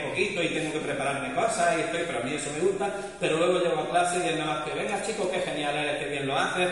poquito 0.10 0.42
y 0.42 0.50
tengo 0.50 0.72
que 0.74 0.80
prepararme 0.80 1.34
cosas 1.34 1.78
y 1.78 1.82
estoy, 1.82 2.04
pero 2.08 2.20
a 2.20 2.22
mí 2.24 2.34
eso 2.34 2.50
me 2.54 2.60
gusta, 2.60 2.94
pero 3.20 3.38
luego 3.38 3.60
llego 3.60 3.82
a 3.82 3.90
clase 3.90 4.18
y 4.18 4.30
es 4.30 4.38
nada 4.38 4.54
más 4.54 4.64
que, 4.64 4.74
venga 4.74 5.04
chicos, 5.06 5.28
qué 5.32 5.40
genial 5.42 5.76
eres, 5.76 5.98
qué 6.04 6.10
bien 6.10 6.28
lo 6.28 6.38
haces, 6.38 6.70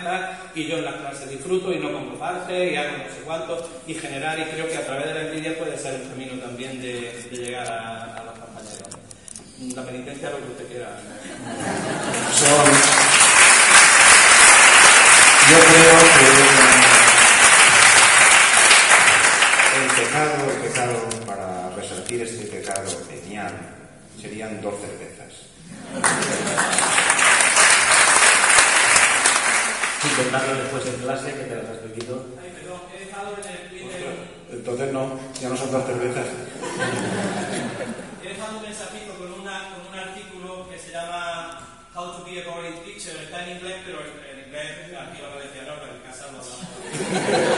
y 0.56 0.66
yo 0.66 0.78
en 0.78 0.86
las 0.86 0.96
clases 0.96 1.30
disfruto 1.30 1.72
y 1.74 1.80
no 1.80 1.92
como 1.92 2.16
parte 2.18 2.72
y 2.72 2.76
hago 2.76 2.98
no 2.98 3.04
sé 3.04 3.22
cuánto, 3.26 3.70
y 3.86 3.94
generar, 3.94 4.40
y 4.40 4.44
creo 4.44 4.68
que 4.68 4.78
a 4.78 4.86
través 4.86 5.08
de 5.08 5.14
la 5.14 5.22
envidia 5.22 5.58
puede 5.58 5.78
ser 5.78 6.02
un 6.02 6.10
camino 6.10 6.42
también 6.42 6.82
de, 6.82 7.12
llegar 7.32 7.68
a, 7.68 8.24
los 8.26 8.40
compañeros. 8.40 8.88
La 9.76 9.84
penitencia, 9.84 10.30
lo 10.30 10.38
que 10.38 10.52
usted 10.52 10.68
quiera. 10.68 10.90
Yo 15.48 15.60
creo 15.60 16.00
que 16.00 16.76
el 19.76 19.88
pecado, 19.92 20.52
el 20.52 20.58
pecado 20.68 21.10
para 21.26 21.70
resentir 21.76 22.22
este 22.22 22.46
pecado 22.46 22.90
genial 23.10 23.54
serían 24.20 24.55
dos 24.66 24.82
cervezas. 24.82 25.32
Sin 30.02 30.12
contarlo 30.16 30.56
después 30.56 30.86
en 30.88 30.96
clase, 31.06 31.34
que 31.34 31.44
te 31.44 31.56
las 31.56 31.70
has 31.70 31.84
bebido. 31.84 32.26
Ay, 32.42 32.50
perdón, 32.50 32.82
he 32.90 33.06
dejado 33.06 33.30
en 33.38 33.46
el 33.46 33.70
Twitter. 33.70 34.14
Entonces 34.52 34.92
no, 34.92 35.20
ya 35.40 35.50
no 35.50 35.58
son 35.58 35.72
dos 35.72 35.86
cervezas. 35.86 36.26
He 38.24 38.28
dejado 38.30 38.58
un 38.58 38.64
mensajito 38.64 39.14
con, 39.20 39.34
una, 39.40 39.70
con 39.70 39.86
un 39.86 40.00
artículo 40.00 40.68
que 40.68 40.80
se 40.80 40.92
llama 40.92 41.62
How 41.94 42.18
to 42.18 42.26
be 42.26 42.42
a 42.42 42.50
boring 42.50 42.82
teacher. 42.84 43.16
Está 43.22 43.46
en 43.46 43.58
inglés, 43.58 43.78
pero 43.86 44.00
en 44.02 44.46
inglés 44.46 44.72
aquí 44.98 45.22
lo 45.22 45.40
decía 45.46 45.62
no, 45.70 45.78
pero 45.80 45.94
en 45.94 46.02
casa 46.02 46.26
lo 46.34 46.42
hablamos. 46.42 47.55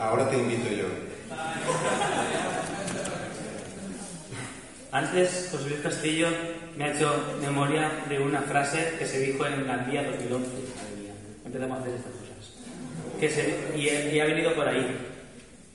Ahora 0.00 0.28
te 0.28 0.36
invito 0.36 0.68
yo. 0.70 0.86
Antes, 4.90 5.48
José 5.50 5.68
Luis 5.68 5.80
Castillo 5.80 6.28
me 6.76 6.84
ha 6.84 6.94
hecho 6.94 7.12
memoria 7.40 8.04
de 8.08 8.18
una 8.18 8.42
frase 8.42 8.94
que 8.98 9.06
se 9.06 9.20
dijo 9.20 9.46
en 9.46 9.66
Gandía 9.66 10.02
2011. 10.04 10.48
Madre 10.48 11.02
mía, 11.02 11.12
empezamos 11.44 11.78
a 11.78 11.80
hacer 11.82 11.94
estas 11.94 12.12
cosas. 12.12 13.20
Que 13.20 13.30
se, 13.30 13.76
y, 13.76 14.14
y 14.14 14.20
ha 14.20 14.24
venido 14.24 14.54
por 14.54 14.68
ahí, 14.68 14.96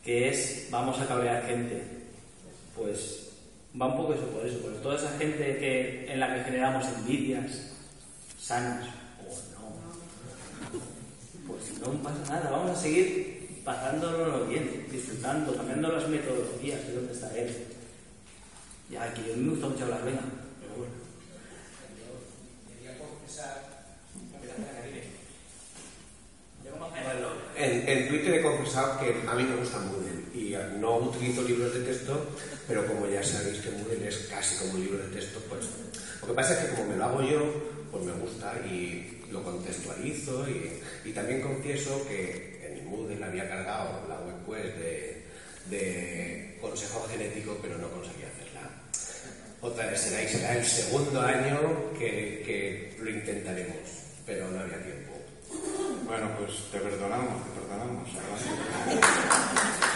que 0.04 0.30
es 0.30 0.68
vamos 0.72 1.00
a 1.00 1.08
cabrear 1.08 1.46
gente. 1.46 1.84
Pues 2.76 3.30
va 3.80 3.88
un 3.88 3.98
poco 3.98 4.14
eso 4.14 4.26
por 4.28 4.46
eso, 4.46 4.60
por 4.60 4.74
toda 4.82 4.96
esa 4.96 5.18
gente 5.18 5.58
que, 5.58 6.12
en 6.12 6.20
la 6.20 6.34
que 6.34 6.44
generamos 6.44 6.86
envidias 6.88 7.74
sanas 8.40 8.86
o 9.20 9.30
no, 9.54 10.82
pues 11.48 11.80
no 11.80 11.94
pasa 12.02 12.20
nada, 12.28 12.50
vamos 12.50 12.72
a 12.72 12.82
seguir 12.82 13.41
pasándolo 13.64 14.48
bien, 14.48 14.88
disfrutando, 14.92 15.56
cambiando 15.56 15.92
las 15.92 16.08
metodologías, 16.10 16.82
que 16.82 16.88
es 16.90 16.96
donde 16.96 17.14
está 17.14 17.38
él. 17.38 17.56
Ya, 18.90 19.04
a 19.04 19.10
mí 19.10 19.44
me 19.44 19.52
gusta 19.52 19.68
mucho 19.68 19.84
hablar, 19.86 20.04
venga, 20.04 20.22
pero 20.60 20.76
bueno. 20.78 20.94
Quería 22.68 22.98
confesar, 22.98 23.72
en, 27.58 27.88
en 27.88 28.08
Twitter 28.10 28.36
he 28.36 28.42
confesado 28.42 29.00
que 29.00 29.16
a 29.28 29.36
mí 29.36 29.44
me 29.44 29.56
gusta 29.56 29.80
Moodle 29.80 30.22
y 30.34 30.56
no 30.80 30.98
utilizo 30.98 31.44
libros 31.44 31.74
de 31.74 31.82
texto, 31.82 32.28
pero 32.68 32.86
como 32.88 33.08
ya 33.08 33.24
sabéis 33.24 33.60
que 33.60 33.72
Moodle 33.72 34.08
es 34.08 34.28
casi 34.30 34.56
como 34.58 34.74
un 34.74 34.82
libro 34.82 34.98
de 34.98 35.16
texto, 35.16 35.40
pues 35.48 35.66
lo 36.22 36.28
que 36.28 36.34
pasa 36.34 36.54
es 36.54 36.70
que 36.70 36.76
como 36.76 36.90
me 36.90 36.98
lo 36.98 37.06
hago 37.06 37.22
yo, 37.22 37.40
pues 37.92 38.04
me 38.04 38.14
gusta 38.14 38.54
y 38.66 39.22
lo 39.32 39.44
contextualizo 39.44 40.50
y, 40.50 40.82
y 41.06 41.14
también 41.14 41.42
confieso 41.42 42.06
que 42.08 42.51
mi 42.92 42.98
Moodle 42.98 43.24
había 43.24 43.48
cargado 43.48 44.06
la 44.08 44.20
web 44.20 44.36
quest 44.46 44.78
de, 44.78 45.26
de 45.70 46.58
consejo 46.62 47.08
genético, 47.10 47.58
pero 47.62 47.78
no 47.78 47.90
conseguí 47.90 48.24
hacerla. 48.24 48.70
Otra 49.62 49.88
vez 49.88 50.02
será 50.02 50.24
y 50.24 50.28
será 50.28 50.58
el 50.58 50.66
segundo 50.66 51.22
año 51.22 51.60
que, 51.98 52.44
que 52.46 52.98
lo 53.02 53.10
intentaremos, 53.10 53.78
pero 54.26 54.50
no 54.50 54.60
había 54.60 54.82
tiempo. 54.84 55.14
Bueno, 56.06 56.30
pues 56.38 56.70
te 56.72 56.80
perdonamos, 56.80 57.44
te 57.44 57.60
perdonamos. 57.60 58.10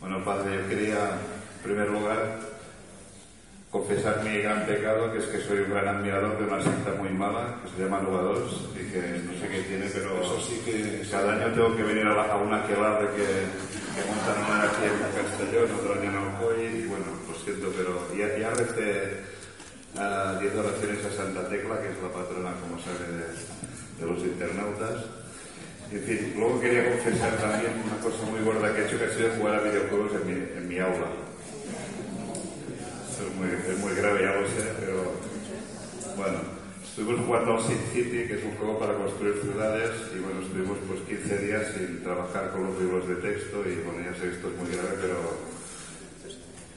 Bueno, 0.00 0.24
padre, 0.24 0.56
yo 0.56 0.68
quería, 0.68 1.10
en 1.10 1.62
primer 1.62 1.88
lugar, 1.90 2.38
confesar 3.88 4.22
mi 4.22 4.38
gran 4.42 4.66
pecado, 4.66 5.10
que 5.12 5.18
es 5.18 5.24
que 5.24 5.40
soy 5.40 5.60
un 5.60 5.70
gran 5.70 5.88
admirador 5.88 6.36
de 6.38 6.44
una 6.44 6.62
secta 6.62 6.92
muy 7.00 7.08
mala, 7.08 7.56
que 7.64 7.70
se 7.72 7.82
llama 7.88 8.00
2, 8.04 8.68
y 8.76 8.84
que 8.92 9.00
no 9.24 9.32
sé 9.40 9.48
qué 9.48 9.62
tiene, 9.64 9.86
pero 9.88 10.20
Eso 10.20 10.40
sí 10.44 10.60
que- 10.64 11.08
cada 11.10 11.32
año 11.32 11.54
tengo 11.54 11.74
que 11.74 11.82
venir 11.84 12.04
a, 12.06 12.14
la- 12.14 12.32
a 12.32 12.36
una 12.36 12.66
que 12.66 12.74
que, 13.16 13.24
que 13.24 14.00
montan 14.04 14.44
una 14.44 14.62
aquí 14.68 14.84
en 14.84 15.24
Castellón, 15.24 15.72
otro 15.80 15.92
año 15.96 16.10
en 16.10 16.16
Alcoy, 16.20 16.60
y 16.66 16.86
bueno, 16.86 17.06
lo 17.26 17.34
siento, 17.40 17.72
pero 17.76 18.04
ya, 18.12 18.28
ya 18.36 18.50
recé 18.50 19.24
ah, 19.96 20.36
10 20.38 20.54
oraciones 20.54 21.04
a 21.06 21.10
Santa 21.16 21.48
Tecla, 21.48 21.80
que 21.80 21.88
es 21.88 21.96
la 22.04 22.12
patrona, 22.12 22.52
como 22.60 22.76
sabe, 22.84 23.08
de, 23.08 23.24
de 23.24 24.04
los 24.04 24.20
internautas. 24.20 25.00
En 25.90 26.02
fin, 26.04 26.34
luego 26.36 26.60
quería 26.60 26.84
confesar 26.92 27.32
también 27.40 27.72
una 27.88 27.96
cosa 28.04 28.20
muy 28.28 28.40
gorda 28.44 28.68
que 28.74 28.82
he 28.82 28.84
hecho, 28.84 28.98
que 28.98 29.06
ha 29.06 29.14
sido 29.16 29.30
jugar 29.40 29.54
a 29.54 29.60
videojuegos 29.64 30.12
en 30.20 30.26
mi, 30.28 30.32
en 30.58 30.68
mi 30.68 30.78
aula. 30.78 31.08
Muy, 33.38 33.48
es 33.72 33.78
muy 33.78 33.94
grave, 33.94 34.22
ya 34.22 34.34
lo 34.34 34.46
sé, 34.48 34.66
pero 34.80 35.12
bueno, 36.16 36.38
estuvimos 36.84 37.24
jugando 37.26 37.54
al 37.56 37.62
Sin 37.62 37.78
City, 37.92 38.26
que 38.26 38.34
es 38.34 38.44
un 38.44 38.56
juego 38.56 38.78
para 38.78 38.94
construir 38.94 39.34
ciudades, 39.42 39.90
y 40.14 40.18
bueno, 40.18 40.40
estuvimos 40.42 40.78
pues 40.88 41.00
15 41.06 41.38
días 41.46 41.62
sin 41.76 42.02
trabajar 42.02 42.50
con 42.50 42.64
los 42.66 42.80
libros 42.80 43.06
de 43.08 43.14
texto, 43.16 43.62
y 43.68 43.76
bueno, 43.86 44.02
ya 44.10 44.14
sé 44.16 44.22
que 44.28 44.34
esto 44.36 44.48
es 44.48 44.56
muy 44.58 44.70
grave, 44.74 44.98
pero 45.00 45.16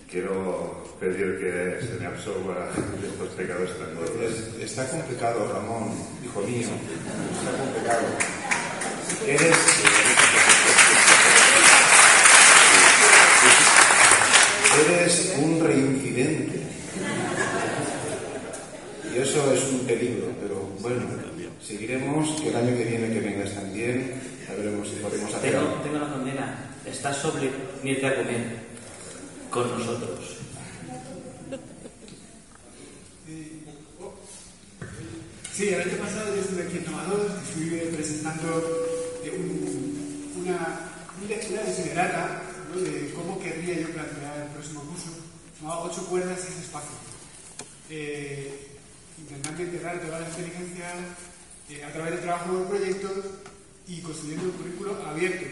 quiero 0.09 0.83
pedir 0.99 1.39
que 1.39 1.85
se 1.87 1.93
me 1.99 2.05
absorba 2.05 2.69
de 3.01 3.07
estos 3.07 3.29
pecados 3.29 3.69
tan 3.79 3.95
gordos. 3.95 4.21
Es- 4.21 4.61
está 4.61 4.87
complicado, 4.89 5.49
Ramón, 5.51 5.93
hijo 6.23 6.41
mío. 6.41 6.67
Está 6.69 7.57
complicado. 7.57 8.05
Eres. 9.25 9.57
Eres 14.87 15.33
un 15.41 15.59
reincidente. 15.63 16.61
Y 19.13 19.17
eso 19.19 19.53
es 19.53 19.63
un 19.71 19.79
peligro, 19.81 20.27
pero 20.41 20.69
bueno, 20.79 21.01
seguiremos, 21.61 22.41
que 22.41 22.49
el 22.49 22.55
año 22.55 22.77
que 22.77 22.85
viene 22.85 23.13
que 23.13 23.19
vengas 23.19 23.53
también, 23.53 24.13
ya 24.47 24.55
veremos 24.55 24.87
si 24.87 24.95
podemos 24.95 25.33
hacer 25.33 25.51
Tengo, 25.51 25.67
tengo 25.83 25.97
una 25.97 26.13
condena. 26.13 26.69
Estás 26.85 27.17
sobre 27.17 27.47
a 27.47 28.15
comer 28.15 28.43
con 29.49 29.69
nosotros. 29.77 30.37
Sí, 35.53 35.67
el 35.69 35.81
año 35.81 35.97
pasado 35.97 36.33
yo 36.35 36.41
estuve 36.41 36.63
aquí 36.63 36.77
en 36.77 36.85
Tomados, 36.85 37.31
estuve 37.49 37.77
presentando 37.93 38.47
eh, 39.23 39.35
un- 39.37 40.31
una, 40.41 40.55
una, 41.21 41.35
una 41.51 41.61
desiderata 41.63 42.41
¿no? 42.73 42.81
de 42.81 43.11
cómo 43.13 43.37
querría 43.39 43.75
yo 43.81 43.89
plantear 43.89 44.41
el 44.47 44.47
próximo 44.53 44.81
curso. 44.81 45.09
Se 46.11 46.17
llamaba 46.17 46.33
Ocho 46.33 46.35
cuerdas 46.35 46.39
y 46.39 46.51
ese 46.51 46.61
espacio. 46.61 46.95
Eh, 47.89 48.67
intentando 49.17 49.63
integrar 49.63 50.01
toda 50.01 50.19
la 50.19 50.27
inteligencia 50.27 50.91
eh, 51.69 51.83
a 51.85 51.93
través 51.93 52.11
del 52.11 52.21
trabajo 52.21 52.59
de 52.59 52.65
proyectos 52.65 53.25
y 53.87 54.01
construyendo 54.01 54.45
un 54.45 54.51
currículo 54.51 55.05
abierto. 55.05 55.45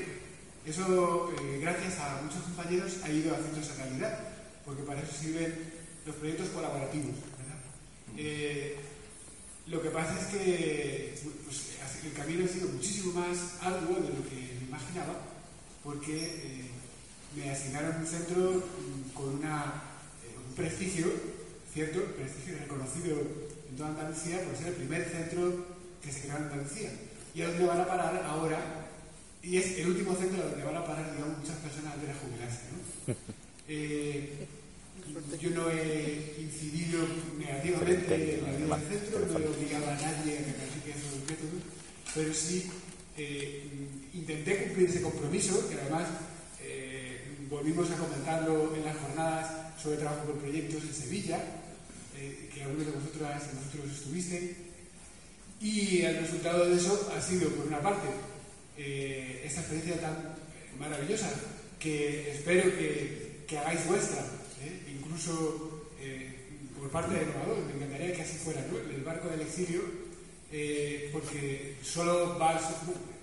Eso, 0.65 1.32
eh, 1.39 1.60
gracias 1.62 2.00
a 2.00 2.22
muchos 2.24 2.43
compañeros, 2.43 2.98
ha 3.04 3.10
ido 3.10 3.34
haciéndose 3.34 3.74
realidad, 3.76 4.19
porque 4.65 4.84
para 4.84 5.02
eso 5.02 5.13
sirven 5.13 5.56
los 6.06 6.15
proyectos 6.17 6.50
colaborativos. 6.50 7.15
Eh, 8.17 8.76
lo 9.67 9.82
que 9.82 9.89
pasa 9.91 10.19
es 10.19 10.26
que 10.28 11.15
pues, 11.45 11.78
el 12.04 12.13
camino 12.13 12.43
ha 12.43 12.48
sido 12.48 12.67
muchísimo 12.67 13.13
más 13.13 13.56
arduo 13.62 13.95
de 13.95 14.10
lo 14.10 14.28
que 14.28 14.60
me 14.60 14.67
imaginaba, 14.67 15.13
porque 15.84 16.67
me 17.36 17.50
asignaron 17.50 18.02
un 18.02 18.08
centro 18.08 18.52
mm, 18.52 19.13
con 19.13 19.39
una, 19.39 19.63
un 19.63 19.88
prestigio, 20.60 21.08
cierto, 21.74 22.04
prestigio 22.19 22.60
reconocido 22.60 23.17
en 23.69 23.78
toda 23.78 23.89
Andalucía 23.89 24.43
por 24.43 24.56
ser 24.58 24.67
el 24.67 24.74
primer 24.74 25.08
centro 25.08 25.65
que 26.04 26.12
se 26.12 26.22
creó 26.22 26.38
en 26.38 26.43
Andalucía. 26.43 26.91
Y 27.34 27.41
a 27.41 27.48
donde 27.48 27.65
van 27.65 27.80
a 27.80 27.88
parar 27.88 28.24
ahora, 28.28 28.60
y 29.41 29.58
es 29.58 29.80
el 29.80 29.88
último 29.88 30.15
centro 30.15 30.43
donde 30.43 30.63
van 30.63 30.76
a 30.76 30.86
parar, 30.86 31.15
digamos, 31.15 31.39
muchas 31.39 31.58
personas 31.58 31.93
antes 31.93 32.10
de 32.10 32.15
jubilarse. 32.15 32.62
¿no? 33.08 33.15
Eh, 33.72 34.48
yo 35.39 35.52
no 35.52 35.69
he 35.69 36.38
incidido 36.39 37.06
negativamente 37.38 38.39
en 38.39 38.43
la 38.43 38.58
vida 38.58 38.78
del 38.78 39.00
centro, 39.00 39.19
no 39.19 39.38
he 39.38 39.48
obligado 39.48 39.91
a 39.91 39.93
nadie 39.93 40.39
a 40.39 40.43
que 40.43 40.54
practique 40.54 40.89
esos 40.89 41.19
métodos, 41.30 41.62
pero 42.15 42.34
sí 42.34 42.65
eh, 43.15 43.63
intenté 44.15 44.63
cumplir 44.63 44.89
ese 44.89 45.04
compromiso, 45.04 45.69
que 45.69 45.76
además 45.76 46.08
eh, 46.63 47.18
volvimos 47.50 47.90
a 47.90 47.98
comentarlo 47.98 48.76
en 48.76 48.86
las 48.86 48.98
jornadas 48.98 49.82
sobre 49.82 49.98
trabajo 49.98 50.26
por 50.26 50.36
proyectos 50.38 50.84
en 50.84 50.94
Sevilla, 50.94 51.40
eh, 52.18 52.50
que 52.54 52.64
algunos 52.64 52.86
de 52.86 52.92
vosotros, 52.92 53.22
de 53.22 53.60
vosotros 53.60 53.92
estuvisteis, 53.92 54.52
y 55.60 56.02
el 56.04 56.18
resultado 56.18 56.70
de 56.70 56.76
eso 56.76 57.12
ha 57.16 57.22
sido, 57.22 57.50
por 57.50 57.68
una 57.68 57.82
parte, 57.82 58.08
eh, 58.78 59.44
esta 59.46 59.62
experiencia 59.62 60.00
tan 60.00 60.36
maravillosa 60.80 61.30
que 61.80 62.32
espero 62.32 62.64
que, 62.78 63.58
hagáis 63.58 63.88
vuestra, 63.88 64.20
¿eh? 64.64 64.94
incluso 64.96 65.90
eh, 66.00 66.30
por 66.78 66.90
parte 66.92 67.16
de 67.16 67.24
Innovador. 67.24 67.66
Me 67.66 67.74
encantaría 67.74 68.14
que 68.14 68.22
así 68.22 68.38
fuera, 68.38 68.64
¿no? 68.72 68.78
el 68.78 69.04
barco 69.04 69.28
del 69.28 69.42
exilio, 69.42 69.82
porque 71.12 71.76
solo 71.82 72.38
va 72.40 72.60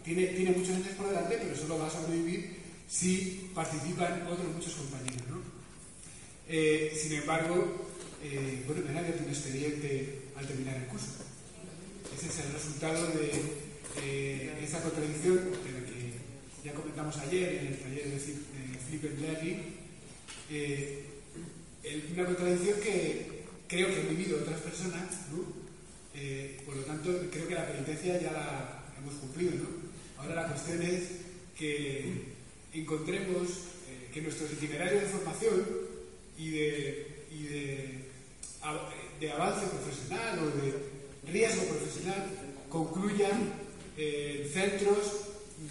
tiene, 0.04 0.26
tiene 0.26 0.50
muchos 0.50 0.74
años 0.74 0.88
por 0.96 1.08
delante, 1.08 1.38
pero 1.40 1.56
solo 1.56 1.78
va 1.78 1.86
a 1.86 1.90
sobrevivir 1.90 2.65
si 2.88 3.50
participan 3.54 4.26
otros 4.30 4.54
muchos 4.54 4.74
compañeros. 4.74 5.22
¿no? 5.30 5.40
Eh, 6.48 6.96
sin 7.00 7.12
embargo, 7.14 7.88
eh, 8.22 8.62
bueno, 8.66 8.82
abierto 8.88 9.24
un 9.24 9.30
expediente 9.30 10.20
al 10.36 10.46
terminar 10.46 10.76
el 10.76 10.86
curso. 10.86 11.06
Ese 12.16 12.26
es 12.28 12.38
el 12.46 12.52
resultado 12.52 13.06
de 13.08 13.30
eh, 14.02 14.58
esa 14.62 14.82
contradicción 14.82 15.36
de 15.36 15.72
la 15.72 15.86
que 15.86 16.12
ya 16.64 16.72
comentamos 16.74 17.16
ayer 17.18 17.54
en 17.60 17.66
el 17.68 17.78
taller 17.78 18.10
de, 18.10 18.18
Flip- 18.18 18.46
de 18.52 18.78
Flip 18.98 19.04
and 19.12 19.20
Learning. 19.20 19.62
Eh, 20.50 21.02
una 22.14 22.24
contradicción 22.26 22.80
que 22.80 23.26
creo 23.68 23.88
que 23.88 24.00
han 24.00 24.08
vivido 24.08 24.38
otras 24.38 24.60
personas, 24.60 25.28
¿no? 25.32 25.66
Por 26.64 26.76
lo 26.76 26.82
tanto, 26.82 27.10
creo 27.30 27.46
que 27.46 27.54
la 27.54 27.66
penitencia 27.68 28.20
ya 28.20 28.32
la 28.32 28.84
hemos 28.98 29.14
cumplido. 29.16 29.52
¿no? 29.54 29.66
Ahora 30.22 30.34
la 30.42 30.48
cuestión 30.48 30.82
es 30.82 31.02
que 31.56 32.35
encontremos 32.80 33.48
eh, 33.88 34.10
que 34.12 34.20
nuestros 34.22 34.52
itinerarios 34.52 35.02
de 35.02 35.08
formación 35.08 35.66
y 36.38 36.50
de, 36.50 37.24
y 37.30 37.42
de, 37.44 38.04
av- 38.62 38.90
de 39.20 39.32
avance 39.32 39.66
profesional 39.66 40.38
o 40.40 40.46
de 40.56 41.32
riesgo 41.32 41.64
profesional 41.64 42.26
concluyan 42.68 43.52
eh, 43.96 44.42
en 44.46 44.52
centros 44.52 44.98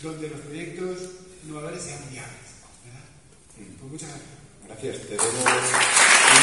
donde 0.01 0.29
los 0.29 0.39
proyectos 0.41 0.97
innovadores 1.45 1.83
sean 1.83 1.99
viables. 2.11 2.45
¿verdad? 2.83 3.05
Pues 3.79 3.91
muchas 3.91 4.09
gracias. 4.09 4.35
Gracias. 4.67 5.07
Te 5.07 5.13
debo 5.13 6.35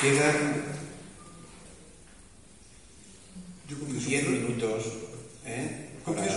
Quedan 0.00 0.62
10 3.68 4.28
minutos. 4.28 4.84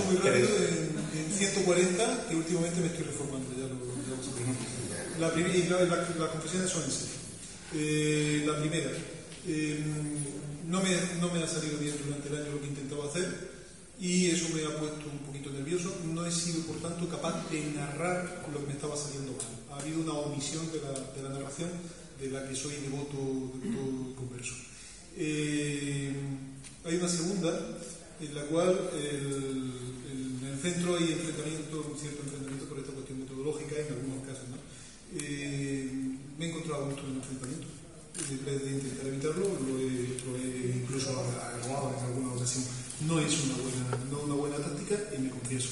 Muy 0.09 0.17
en, 0.27 1.25
en 1.25 1.31
140, 1.37 2.27
que 2.29 2.35
últimamente 2.35 2.79
me 2.81 2.87
estoy 2.87 3.03
reformando, 3.05 3.49
ya 3.53 3.67
lo, 3.67 3.77
ya 3.77 4.15
lo. 4.15 5.19
La 5.19 5.33
primera, 5.33 5.55
y 5.55 5.67
la- 5.67 5.83
la- 5.83 6.31
la 8.45 8.59
primera, 8.59 8.89
eh, 9.47 9.79
no, 10.67 10.81
me, 10.81 10.89
no 11.19 11.31
me 11.33 11.43
ha 11.43 11.47
salido 11.47 11.77
bien 11.77 11.95
durante 12.05 12.29
el 12.29 12.35
año 12.37 12.51
lo 12.53 12.61
que 12.61 12.67
intentaba 12.67 13.05
hacer 13.07 13.59
y 13.99 14.27
eso 14.27 14.47
me 14.55 14.63
ha 14.63 14.77
puesto 14.79 15.05
un 15.11 15.19
poquito 15.19 15.49
nervioso. 15.51 15.93
No 16.13 16.25
he 16.25 16.31
sido, 16.31 16.61
por 16.65 16.77
tanto, 16.81 17.07
capaz 17.09 17.49
de 17.51 17.61
narrar 17.75 18.45
lo 18.51 18.59
que 18.61 18.67
me 18.67 18.73
estaba 18.73 18.95
saliendo 18.95 19.33
mal. 19.33 19.77
Ha 19.77 19.81
habido 19.81 19.99
una 20.01 20.13
omisión 20.13 20.71
de 20.71 20.79
la, 20.81 20.91
de 20.91 21.21
la 21.23 21.29
narración 21.37 21.69
de 22.19 22.29
la 22.31 22.47
que 22.47 22.55
soy 22.55 22.75
devoto, 22.77 23.17
devoto 23.63 24.15
converso. 24.15 24.53
Eh, 25.17 26.13
hay 26.85 26.95
una 26.95 27.07
segunda 27.09 27.77
en 28.21 28.35
la 28.35 28.43
cual 28.43 28.89
el- 28.93 29.71
el- 30.11 30.39
en 30.41 30.47
el 30.53 30.59
centro 30.59 30.95
hay 30.97 31.13
enfrentamiento, 31.13 31.85
un 31.91 31.97
cierto 31.99 32.21
enfrentamiento 32.23 32.65
por 32.65 32.79
esta 32.79 32.91
cuestión 32.93 33.19
metodológica 33.19 33.75
en 33.79 33.93
algunos 33.93 34.25
casos. 34.27 34.49
¿no? 34.49 34.57
Eh, 35.19 35.91
me 36.37 36.45
he 36.45 36.49
encontrado 36.49 36.85
mucho 36.85 37.03
en 37.07 37.15
enfrentamiento. 37.15 37.67
En 38.19 38.45
vez 38.45 38.63
de 38.63 38.71
intentar 38.71 39.07
evitarlo, 39.07 39.45
lo 39.47 39.79
he, 39.79 40.19
lo 40.25 40.37
incluso 40.75 41.09
agraguado 41.17 41.95
en 41.97 42.05
alguna 42.05 42.33
ocasión. 42.33 42.65
No 43.07 43.19
es 43.19 43.31
una 43.45 43.55
buena, 43.55 44.05
no 44.11 44.19
una 44.23 44.35
buena 44.35 44.57
táctica 44.57 44.99
y 45.15 45.19
me 45.21 45.29
confieso. 45.29 45.69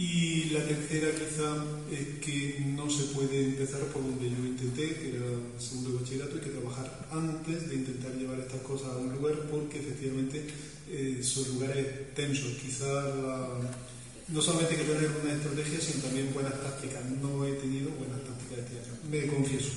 Y 0.00 0.48
la 0.54 0.64
tercera 0.64 1.08
quizá 1.12 1.62
es 1.92 2.24
que 2.24 2.64
no 2.74 2.88
se 2.88 3.04
puede 3.12 3.44
empezar 3.44 3.80
por 3.92 4.00
donde 4.02 4.30
yo 4.30 4.36
intenté, 4.46 4.94
que 4.94 5.16
era 5.16 5.26
segundo 5.58 5.90
de 5.90 5.98
bachillerato, 5.98 6.36
hay 6.36 6.40
que 6.40 6.50
trabajar 6.56 7.06
antes 7.12 7.68
de 7.68 7.74
intentar 7.74 8.12
llevar 8.14 8.40
estas 8.40 8.62
cosas 8.62 8.88
a 8.92 8.96
un 8.96 9.12
lugar 9.12 9.34
porque 9.50 9.78
efectivamente 9.80 10.46
eh, 10.88 11.20
son 11.22 11.44
lugares 11.52 12.14
tensos. 12.14 12.52
Quizá 12.62 12.86
la- 12.90 13.60
no 14.28 14.40
solamente 14.40 14.74
hay 14.76 14.80
que 14.86 14.90
tener 14.90 15.10
una 15.22 15.34
estrategia, 15.34 15.80
sino 15.82 16.04
también 16.04 16.32
buenas 16.32 16.54
tácticas. 16.62 17.04
No 17.20 17.44
he 17.44 17.52
tenido 17.60 17.90
buenas 17.90 18.20
tácticas 18.24 18.58
este 18.64 18.78
año, 18.80 18.96
me 19.10 19.26
confieso. 19.26 19.68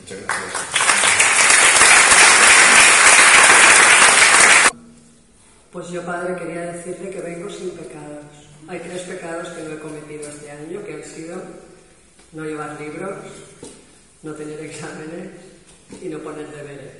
Muchas 0.00 0.22
gracias. 0.22 1.66
Pues 5.72 5.88
yo, 5.90 6.02
padre, 6.06 6.36
quería 6.38 6.72
decirle 6.72 7.10
que 7.10 7.20
vengo 7.20 7.50
sin 7.50 7.70
pecados. 7.70 8.24
Hay 8.68 8.80
tres 8.80 9.02
pecados 9.02 9.48
que 9.50 9.62
no 9.62 9.74
he 9.74 9.78
cometido 9.78 10.28
este 10.28 10.50
año, 10.50 10.84
que 10.84 10.94
han 10.94 11.04
sido 11.04 11.40
no 12.32 12.44
llevar 12.44 12.80
libros, 12.80 13.14
no 14.24 14.32
tener 14.34 14.58
exámenes 14.58 15.28
y 16.02 16.08
no 16.08 16.18
poner 16.18 16.48
deberes. 16.48 16.90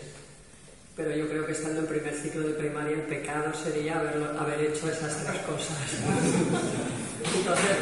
Pero 0.95 1.11
yo 1.17 1.29
creo 1.29 1.45
que 1.45 1.53
estando 1.53 1.81
en 1.81 1.87
primer 1.87 2.15
ciclo 2.15 2.47
de 2.47 2.55
primaria 2.55 2.95
el 2.95 3.03
pecado 3.03 3.53
sería 3.53 3.99
haber 3.99 4.61
hecho 4.61 4.89
esas 4.89 5.25
tres 5.25 5.41
cosas. 5.43 5.77
Entonces, 7.35 7.77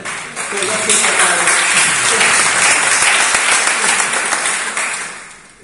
pecados. 0.50 1.50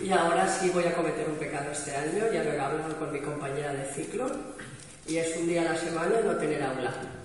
Y 0.04 0.12
ahora 0.12 0.58
sí 0.58 0.70
voy 0.70 0.84
a 0.84 0.94
cometer 0.94 1.26
un 1.26 1.36
pecado 1.36 1.72
este 1.72 1.96
año, 1.96 2.30
ya 2.30 2.44
lo 2.44 2.52
he 2.52 2.60
hablado 2.60 2.98
con 2.98 3.12
mi 3.12 3.20
compañera 3.20 3.72
de 3.72 3.84
ciclo, 3.94 4.30
y 5.06 5.16
es 5.16 5.36
un 5.38 5.48
día 5.48 5.62
a 5.62 5.72
la 5.72 5.76
semana 5.78 6.20
no 6.22 6.36
tener 6.36 6.62
aula. 6.62 7.19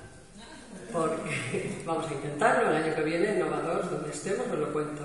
Porque 0.96 1.82
vamos 1.86 2.08
a 2.10 2.14
intentarlo, 2.14 2.70
el 2.72 2.84
año 2.84 2.96
que 2.96 3.02
viene, 3.04 3.32
en 3.34 3.40
Nova 3.40 3.60
2, 3.62 3.92
donde 3.92 4.10
estemos, 4.12 4.48
os 4.52 4.60
lo 4.60 4.72
cuento. 4.72 5.02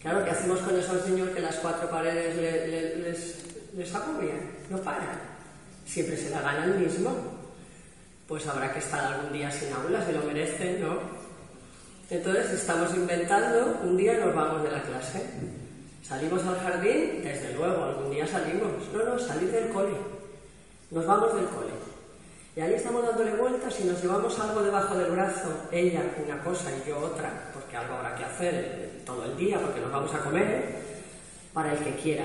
Claro, 0.00 0.24
¿qué 0.24 0.30
hacemos 0.30 0.58
con 0.60 0.76
esos 0.78 1.06
niños 1.08 1.30
que 1.30 1.40
las 1.40 1.56
cuatro 1.56 1.88
paredes 1.90 2.36
le- 2.36 2.66
le- 2.68 2.96
les, 2.96 3.36
les 3.74 3.94
aburrían? 3.94 4.40
No 4.70 4.78
paran. 4.78 5.18
Siempre 5.86 6.16
se 6.16 6.30
la 6.30 6.40
gana 6.42 6.64
el 6.64 6.74
mismo. 6.74 7.14
Pues 8.26 8.46
habrá 8.46 8.72
que 8.72 8.78
estar 8.80 9.00
algún 9.14 9.32
día 9.32 9.50
sin 9.50 9.72
aula, 9.72 10.04
se 10.04 10.12
lo 10.12 10.22
merecen, 10.22 10.82
¿no? 10.82 10.98
Entonces 12.10 12.50
estamos 12.52 12.94
inventando, 12.94 13.78
un 13.84 13.96
día 13.96 14.18
nos 14.18 14.34
vamos 14.34 14.62
de 14.62 14.70
la 14.70 14.82
clase. 14.82 15.22
¿Salimos 16.06 16.44
al 16.44 16.58
jardín? 16.60 17.22
Desde 17.22 17.54
luego, 17.54 17.84
algún 17.84 18.10
día 18.10 18.26
salimos. 18.26 18.70
No, 18.92 19.04
no, 19.04 19.18
salir 19.18 19.50
del 19.50 19.68
cole. 19.70 19.96
Nos 20.90 21.06
vamos 21.06 21.34
del 21.34 21.44
cole. 21.46 21.70
Y 22.58 22.60
ahí 22.60 22.74
estamos 22.74 23.06
dándole 23.06 23.36
vueltas 23.36 23.78
y 23.78 23.84
nos 23.84 24.02
llevamos 24.02 24.36
algo 24.40 24.60
debajo 24.64 24.96
del 24.96 25.12
brazo, 25.12 25.48
ella 25.70 26.02
una 26.26 26.42
cosa 26.42 26.72
y 26.72 26.88
yo 26.88 26.98
otra, 26.98 27.30
porque 27.54 27.76
algo 27.76 27.94
habrá 27.94 28.16
que 28.16 28.24
hacer 28.24 28.90
todo 29.06 29.26
el 29.26 29.36
día, 29.36 29.60
porque 29.60 29.80
nos 29.80 29.92
vamos 29.92 30.12
a 30.12 30.18
comer. 30.18 30.74
para 31.54 31.72
el 31.72 31.78
que 31.78 31.94
quiera. 31.94 32.24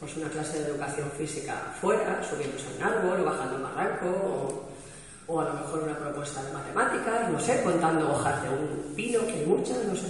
Pues 0.00 0.16
una 0.16 0.28
clase 0.30 0.58
de 0.58 0.70
educación 0.70 1.08
física 1.16 1.54
fuera, 1.80 2.20
subiéndose 2.28 2.66
a 2.66 2.76
un 2.76 2.92
árbol 2.92 3.20
o 3.20 3.24
bajando 3.24 3.54
un 3.54 3.62
barranco, 3.62 4.06
o, 4.08 5.32
o 5.32 5.40
a 5.40 5.44
lo 5.44 5.54
mejor 5.54 5.84
una 5.84 5.96
propuesta 5.96 6.42
de 6.42 6.52
matemáticas, 6.54 7.30
no 7.30 7.38
sé, 7.38 7.62
contando 7.62 8.10
hojas 8.10 8.42
de 8.42 8.48
un 8.48 8.94
pino, 8.96 9.20
que 9.26 9.32
hay 9.32 9.46
muchas, 9.46 9.84
no 9.84 9.94
sé. 9.94 10.08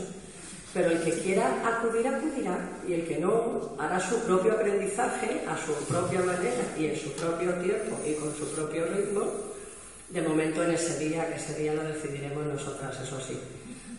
Pero 0.73 0.93
el 0.93 1.03
que 1.03 1.13
quiera 1.13 1.61
acudir, 1.63 2.09
acudirá, 2.09 2.57
y 2.89 2.95
el 2.95 3.07
que 3.07 3.19
no, 3.19 3.77
hará 3.79 4.01
su 4.01 4.19
propio 4.21 4.53
aprendizaje 4.53 5.45
a 5.47 5.59
su 5.59 5.75
propia 5.85 6.21
manera 6.21 6.65
y 6.79 6.87
en 6.87 6.97
su 6.97 7.13
propio 7.13 7.53
tiempo 7.57 7.99
y 8.07 8.15
con 8.15 8.35
su 8.35 8.51
propio 8.55 8.87
ritmo, 8.87 9.48
de 10.11 10.23
momento 10.23 10.65
en 10.65 10.71
ese 10.71 10.99
día, 10.99 11.29
que 11.29 11.37
ese 11.37 11.55
día 11.55 11.75
lo 11.75 11.85
decidiremos 11.85 12.47
nosotras, 12.47 12.99
eso 13.03 13.21
sí. 13.21 13.39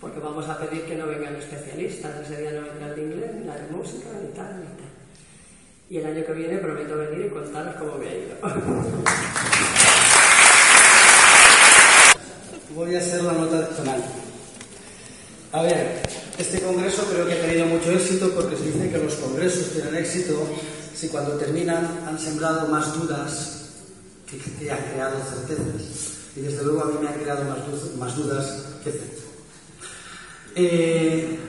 Porque 0.01 0.19
vamos 0.19 0.49
a 0.49 0.57
pedir 0.57 0.85
que 0.85 0.95
no 0.95 1.05
vengan 1.05 1.35
especialistas, 1.35 2.25
ese 2.25 2.41
día 2.41 2.49
no 2.51 2.61
vendrá 2.61 2.87
el 2.87 2.95
de 2.95 3.01
inglés, 3.01 3.29
la 3.45 3.55
de 3.55 3.67
música, 3.69 4.07
ni 4.21 4.29
tal, 4.33 4.59
ni 4.59 4.65
tal. 4.65 4.89
Y 5.89 5.97
el 5.97 6.05
año 6.05 6.25
que 6.25 6.33
viene 6.33 6.57
prometo 6.57 6.97
venir 6.97 7.27
y 7.27 7.29
contaros 7.29 7.75
cómo 7.75 7.97
me 7.97 8.07
ha 8.07 8.15
ido. 8.15 8.35
Voy 12.75 12.95
a 12.95 12.99
hacer 12.99 13.23
la 13.23 13.33
nota 13.33 13.57
adicional. 13.57 14.03
A 15.51 15.63
ver, 15.63 16.03
este 16.37 16.61
congreso 16.61 17.03
creo 17.11 17.25
que 17.27 17.33
ha 17.33 17.41
tenido 17.41 17.65
mucho 17.65 17.91
éxito 17.91 18.31
porque 18.33 18.55
se 18.55 18.65
dice 18.65 18.91
que 18.91 18.99
los 18.99 19.15
congresos 19.15 19.73
tienen 19.73 19.95
éxito 19.95 20.47
si 20.95 21.09
cuando 21.09 21.37
terminan 21.37 22.05
han 22.07 22.19
sembrado 22.19 22.67
más 22.67 22.93
dudas 22.93 23.58
que, 24.29 24.37
que 24.37 24.71
han 24.71 24.83
creado 24.91 25.17
certezas. 25.23 26.17
Y 26.35 26.41
desde 26.41 26.63
luego 26.63 26.83
a 26.83 26.85
mí 26.85 26.93
me 27.01 27.07
han 27.07 27.19
creado 27.19 27.43
más 27.97 28.15
dudas 28.15 28.65
que 28.83 28.91
certezas. 28.91 29.29
Eh, 30.55 31.39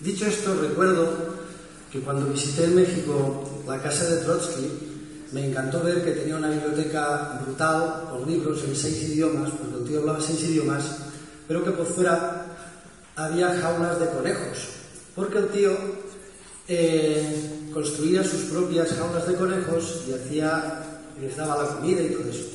dicho 0.00 0.26
esto, 0.26 0.54
recuerdo 0.60 1.38
que 1.90 2.00
cuando 2.00 2.30
visité 2.30 2.64
en 2.64 2.76
México 2.76 3.62
la 3.66 3.82
casa 3.82 4.04
de 4.06 4.16
Trotsky, 4.18 4.88
me 5.32 5.46
encantó 5.46 5.82
ver 5.82 6.04
que 6.04 6.12
tenía 6.12 6.36
una 6.36 6.50
biblioteca 6.50 7.40
brutal 7.44 8.08
con 8.10 8.30
libros 8.30 8.64
en 8.64 8.74
seis 8.74 9.02
idiomas, 9.02 9.50
porque 9.50 9.76
el 9.76 9.84
tío 9.84 10.00
hablaba 10.00 10.20
seis 10.20 10.42
idiomas, 10.42 10.84
pero 11.46 11.64
que 11.64 11.70
por 11.72 11.86
fuera 11.86 12.46
había 13.16 13.60
jaulas 13.60 14.00
de 14.00 14.08
conejos, 14.10 14.58
porque 15.14 15.38
el 15.38 15.48
tío 15.48 15.72
eh, 16.68 17.68
construía 17.74 18.22
sus 18.24 18.42
propias 18.42 18.92
jaulas 18.92 19.26
de 19.26 19.34
conejos 19.34 20.04
y 20.08 20.12
hacía, 20.12 20.82
y 21.18 21.22
les 21.22 21.36
daba 21.36 21.62
la 21.62 21.68
comida 21.74 22.02
y 22.02 22.10
todo 22.10 22.30
eso. 22.30 22.48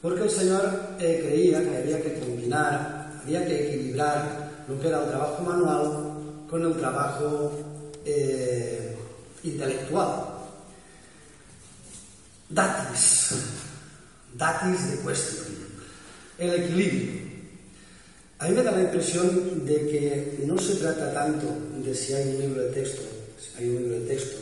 Porque 0.00 0.22
el 0.24 0.30
señor 0.30 0.96
eh, 1.00 1.24
creía 1.26 1.62
que 1.62 1.76
había 1.78 2.02
que 2.02 2.18
combinar, 2.18 3.20
había 3.22 3.46
que 3.46 3.68
equilibrar 3.68 4.64
lo 4.68 4.80
que 4.80 4.88
era 4.88 5.02
el 5.02 5.08
trabajo 5.08 5.42
manual 5.42 6.14
con 6.48 6.62
el 6.62 6.74
trabajo 6.74 7.52
eh, 8.04 8.96
intelectual. 9.42 10.26
Datis, 12.50 13.34
datis 14.34 14.90
de 14.90 14.96
cuestión, 14.98 15.46
el 16.38 16.54
equilibrio. 16.62 17.24
A 18.38 18.48
mí 18.48 18.54
me 18.56 18.62
da 18.62 18.72
la 18.72 18.82
impresión 18.82 19.64
de 19.64 19.74
que 19.88 20.44
no 20.44 20.58
se 20.58 20.74
trata 20.74 21.14
tanto 21.14 21.46
de 21.82 21.94
si 21.94 22.12
hay 22.12 22.34
un 22.34 22.40
libro 22.42 22.62
de 22.62 22.70
texto, 22.70 23.02
si 23.38 23.62
hay 23.62 23.70
un 23.70 23.82
libro 23.82 24.00
de 24.00 24.06
texto. 24.06 24.36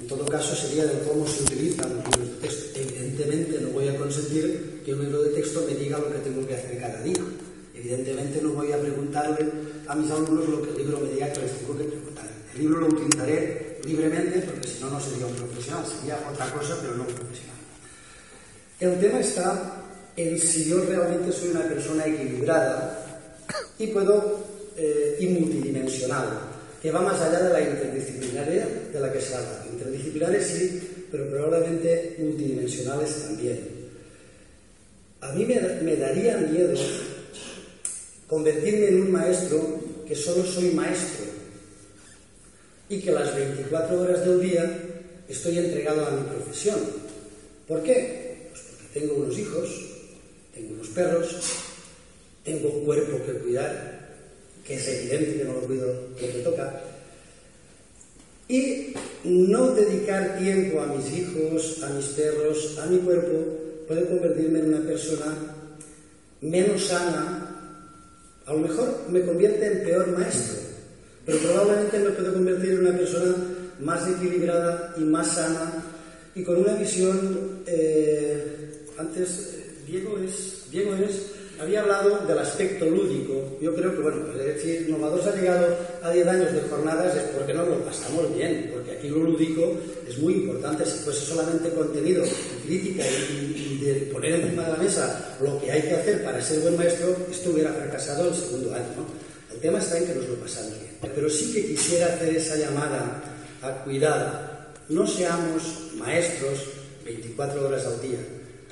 En 0.00 0.08
todo 0.08 0.26
caso 0.26 0.56
sería 0.56 0.86
de 0.86 0.98
cómo 1.06 1.26
se 1.26 1.44
utilizan 1.44 1.94
los 1.94 2.04
libros 2.04 2.28
de 2.28 2.31
texto. 2.42 2.78
Evidentemente 2.78 3.60
no 3.60 3.70
voy 3.70 3.88
a 3.88 3.96
consentir 3.96 4.82
que 4.84 4.92
un 4.92 5.04
libro 5.04 5.22
de 5.22 5.30
texto 5.30 5.64
me 5.66 5.74
diga 5.74 5.98
lo 5.98 6.12
que 6.12 6.18
tengo 6.18 6.46
que 6.46 6.54
hacer 6.54 6.78
cada 6.78 7.00
día. 7.02 7.22
Evidentemente 7.74 8.42
no 8.42 8.50
voy 8.50 8.72
a 8.72 8.80
preguntarle 8.80 9.50
a 9.88 9.94
mis 9.94 10.10
alumnos 10.10 10.48
lo 10.48 10.62
que 10.62 10.70
el 10.70 10.76
libro 10.78 11.00
me 11.00 11.10
diga 11.10 11.32
que 11.32 11.40
les 11.40 11.52
tengo 11.52 11.78
que 11.78 11.84
preguntar. 11.84 12.28
El 12.54 12.60
libro 12.60 12.80
lo 12.80 12.86
utilizaré 12.88 13.80
libremente 13.84 14.40
porque 14.40 14.68
si 14.68 14.80
no, 14.80 14.90
no 14.90 15.00
sería 15.00 15.26
un 15.26 15.34
profesional, 15.34 15.86
sería 15.86 16.18
otra 16.30 16.52
cosa, 16.52 16.76
pero 16.82 16.96
no 16.96 17.04
un 17.04 17.14
profesional. 17.14 17.56
El 18.78 19.00
tema 19.00 19.20
está 19.20 19.82
en 20.16 20.38
si 20.38 20.68
yo 20.68 20.84
realmente 20.84 21.32
soy 21.32 21.50
una 21.50 21.62
persona 21.62 22.06
equilibrada 22.06 23.30
y 23.78 23.86
puedo 23.86 24.44
eh, 24.76 25.38
multidimensional, 25.38 26.40
que 26.80 26.90
va 26.90 27.00
más 27.00 27.20
allá 27.20 27.40
de 27.44 27.52
la 27.52 27.60
interdisciplinaria 27.60 28.66
de 28.92 29.00
la 29.00 29.12
que 29.12 29.20
se 29.20 29.34
habla. 29.34 29.64
Interdisciplinares 29.82 30.46
sí, 30.46 31.06
pero 31.10 31.28
probablemente 31.28 32.16
multidimensionales 32.18 33.22
también. 33.22 33.58
A 35.20 35.32
mí 35.32 35.44
me, 35.44 35.96
daría 35.96 36.36
miedo 36.38 36.74
convertirme 38.26 38.88
en 38.88 39.02
un 39.02 39.12
maestro 39.12 39.80
que 40.06 40.14
solo 40.14 40.44
soy 40.44 40.70
maestro 40.70 41.26
y 42.88 43.00
que 43.00 43.12
las 43.12 43.34
24 43.34 44.00
horas 44.00 44.26
del 44.26 44.40
día 44.40 44.78
estoy 45.28 45.58
entregado 45.58 46.06
a 46.06 46.10
mi 46.12 46.28
profesión. 46.28 46.78
¿Por 47.66 47.82
qué? 47.82 48.48
Pues 48.50 48.62
porque 48.62 49.00
tengo 49.00 49.14
unos 49.22 49.38
hijos, 49.38 49.68
tengo 50.54 50.74
unos 50.74 50.88
perros, 50.88 51.36
tengo 52.44 52.68
un 52.68 52.84
cuerpo 52.84 53.24
que 53.24 53.32
cuidar, 53.32 54.16
que 54.66 54.74
es 54.74 54.88
evidente 54.88 55.38
que 55.38 55.44
no 55.44 55.54
lo 55.54 55.60
cuido 55.60 56.08
lo 56.10 56.16
que 56.16 56.26
toca, 56.42 56.82
y 58.52 58.94
no 59.24 59.72
dedicar 59.72 60.36
tiempo 60.38 60.82
a 60.82 60.86
mis 60.86 61.10
hijos, 61.16 61.82
a 61.82 61.88
mis 61.88 62.06
perros, 62.08 62.78
a 62.82 62.86
mi 62.86 62.98
cuerpo, 62.98 63.32
puede 63.88 64.06
convertirme 64.06 64.58
en 64.58 64.74
una 64.74 64.86
persona 64.86 65.34
menos 66.42 66.84
sana, 66.84 67.48
a 68.44 68.52
lo 68.52 68.58
mejor 68.58 69.06
me 69.08 69.22
convierte 69.22 69.66
en 69.66 69.84
peor 69.84 70.18
maestro, 70.18 70.58
pero 71.24 71.38
probablemente 71.38 71.98
me 72.00 72.10
puede 72.10 72.32
convertir 72.34 72.70
en 72.72 72.80
una 72.80 72.98
persona 72.98 73.34
más 73.80 74.06
equilibrada 74.06 74.94
y 74.98 75.00
más 75.00 75.28
sana 75.28 75.84
y 76.34 76.42
con 76.42 76.58
una 76.58 76.74
visión, 76.74 77.62
eh, 77.66 78.84
antes 78.98 79.54
eh, 79.54 79.74
Diego 79.86 80.18
es, 80.18 80.64
Diego 80.70 80.94
es, 80.94 81.22
había 81.62 81.82
hablado 81.82 82.18
del 82.26 82.38
aspecto 82.38 82.86
lúdico. 82.86 83.56
Yo 83.60 83.74
creo 83.74 83.92
que, 83.92 84.02
bueno, 84.02 84.26
pues, 84.32 84.60
si 84.60 84.90
Novados 84.90 85.26
ha 85.26 85.36
llegado 85.36 85.76
a 86.02 86.10
10 86.10 86.26
años 86.26 86.52
de 86.52 86.60
jornadas 86.62 87.16
es 87.16 87.22
porque 87.36 87.54
nos 87.54 87.68
lo 87.68 87.78
pasamos 87.84 88.34
bien, 88.34 88.70
porque 88.72 88.92
aquí 88.92 89.08
lo 89.08 89.18
lúdico 89.18 89.78
es 90.08 90.18
muy 90.18 90.34
importante. 90.34 90.84
Si 90.84 90.98
fuese 90.98 91.24
solamente 91.24 91.70
contenido, 91.70 92.24
y 92.24 92.66
crítica 92.66 93.04
y, 93.06 93.78
y 93.80 93.84
de 93.84 93.94
poner 94.12 94.40
encima 94.40 94.64
de 94.64 94.72
la 94.72 94.78
mesa 94.78 95.36
lo 95.40 95.60
que 95.60 95.70
hay 95.70 95.82
que 95.82 95.94
hacer 95.94 96.24
para 96.24 96.42
ser 96.42 96.60
buen 96.60 96.76
maestro, 96.76 97.16
esto 97.30 97.50
hubiera 97.50 97.72
fracasado 97.72 98.28
el 98.28 98.34
segundo 98.34 98.74
año. 98.74 98.86
¿no? 98.96 99.54
El 99.54 99.60
tema 99.60 99.78
está 99.78 99.98
en 99.98 100.06
que 100.06 100.14
nos 100.14 100.28
lo 100.28 100.34
pasamos 100.36 100.72
bien. 100.80 101.12
Pero 101.14 101.30
sí 101.30 101.52
que 101.52 101.66
quisiera 101.66 102.06
hacer 102.06 102.34
esa 102.34 102.56
llamada 102.56 103.22
a 103.62 103.84
cuidado. 103.84 104.50
No 104.88 105.06
seamos 105.06 105.92
maestros 105.96 106.58
24 107.04 107.68
horas 107.68 107.86
al 107.86 108.00
día. 108.00 108.18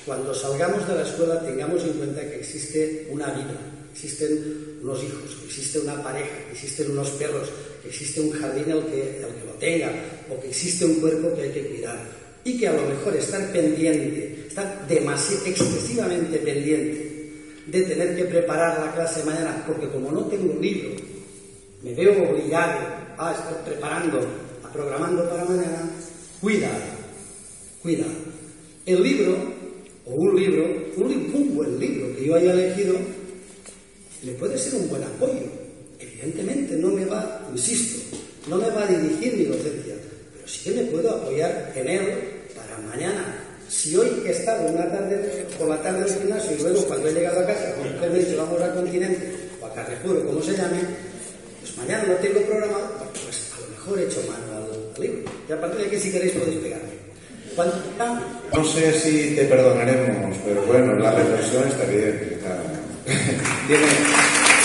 Cuando 0.06 0.34
salgamos 0.34 0.88
de 0.88 0.94
la 0.94 1.02
escuela 1.02 1.40
tengamos 1.40 1.82
en 1.84 1.92
cuenta 1.92 2.22
que 2.22 2.40
existe 2.40 3.06
una 3.10 3.26
vida, 3.32 3.54
existen 3.92 4.78
unos 4.82 5.02
hijos, 5.04 5.36
que 5.40 5.46
existe 5.46 5.78
una 5.80 6.02
pareja, 6.02 6.36
que 6.46 6.52
existen 6.52 6.90
unos 6.92 7.10
perros, 7.10 7.48
que 7.82 7.88
existe 7.88 8.20
un 8.20 8.30
jardín 8.30 8.72
al 8.72 8.86
que, 8.86 9.20
al 9.22 9.34
que 9.34 9.46
lo 9.46 9.52
tenga, 9.58 9.92
o 10.30 10.40
que 10.40 10.48
existe 10.48 10.84
un 10.86 10.94
cuerpo 11.00 11.34
que 11.34 11.42
hay 11.42 11.50
que 11.50 11.66
cuidar. 11.66 11.98
Y 12.44 12.58
que 12.58 12.68
a 12.68 12.72
lo 12.72 12.86
mejor 12.86 13.14
estar 13.16 13.52
pendiente, 13.52 14.46
estar 14.48 14.88
demasiado, 14.88 15.44
excesivamente 15.44 16.38
pendiente 16.38 17.10
de 17.66 17.82
tener 17.82 18.16
que 18.16 18.24
preparar 18.24 18.80
la 18.80 18.94
clase 18.94 19.22
mañana, 19.24 19.62
porque 19.66 19.88
como 19.88 20.10
no 20.10 20.24
tengo 20.24 20.52
un 20.52 20.60
libro, 20.60 20.90
me 21.82 21.94
veo 21.94 22.30
obligado 22.30 22.80
a 23.18 23.32
estar 23.32 23.64
preparando, 23.64 24.20
a 24.64 24.72
programando 24.72 25.28
para 25.28 25.44
mañana, 25.44 25.90
cuidado, 26.40 26.82
cuidado. 27.82 28.12
El 28.86 29.02
libro, 29.02 29.59
o 30.10 30.14
un 30.14 30.36
libro, 30.36 30.64
un, 30.96 31.54
buen 31.54 31.78
libro 31.78 32.14
que 32.16 32.26
yo 32.26 32.34
haya 32.34 32.52
elegido, 32.52 32.96
le 34.22 34.32
puede 34.32 34.58
ser 34.58 34.74
un 34.74 34.88
buen 34.88 35.02
apoyo. 35.04 35.46
Evidentemente 35.98 36.76
no 36.76 36.88
me 36.88 37.04
va, 37.04 37.48
insisto, 37.52 38.16
no 38.48 38.56
me 38.56 38.68
va 38.70 38.84
a 38.84 38.86
dirigir 38.86 39.36
mi 39.36 39.44
docencia, 39.44 39.94
pero 40.32 40.48
sí 40.48 40.64
que 40.64 40.82
me 40.82 40.90
puedo 40.90 41.10
apoyar 41.10 41.72
en 41.76 41.88
él 41.88 42.00
para 42.54 42.78
mañana. 42.78 43.36
Si 43.68 43.94
hoy 43.96 44.08
he 44.26 44.30
estado 44.30 44.68
una 44.68 44.90
tarde, 44.90 45.46
por 45.56 45.68
la 45.68 45.80
tarde 45.80 45.98
en 45.98 46.04
el 46.04 46.18
gimnasio 46.18 46.56
y 46.58 46.62
luego 46.62 46.84
cuando 46.86 47.08
he 47.08 47.12
llegado 47.12 47.40
a 47.40 47.46
casa, 47.46 47.74
dice 48.12 48.34
vamos 48.34 48.60
al 48.60 48.74
continente 48.74 49.32
o 49.60 49.66
a 49.66 49.74
Carrefour 49.74 50.16
o 50.16 50.26
como 50.26 50.42
se 50.42 50.56
llame, 50.56 50.80
pues 51.60 51.76
mañana 51.76 52.04
no 52.08 52.14
tengo 52.14 52.40
programado, 52.40 53.10
pues 53.12 53.52
a 53.56 53.60
lo 53.60 53.68
mejor 53.68 53.98
he 54.00 54.04
hecho 54.04 54.22
mano 54.28 54.56
al, 54.56 55.00
libro. 55.00 55.30
Y 55.48 55.52
a 55.52 55.60
partir 55.60 55.80
de 55.80 55.86
aquí 55.86 55.98
si 55.98 56.10
queréis 56.10 56.32
podéis 56.32 56.58
pegarme. 56.58 56.89
No 58.56 58.64
sé 58.64 58.92
si 59.00 59.34
te 59.36 59.44
perdonaremos, 59.44 60.36
pero 60.44 60.62
bueno, 60.62 60.94
la 60.96 61.12
reflexión 61.12 61.68
está 61.68 61.84
bien. 61.84 62.38
está- 62.38 62.58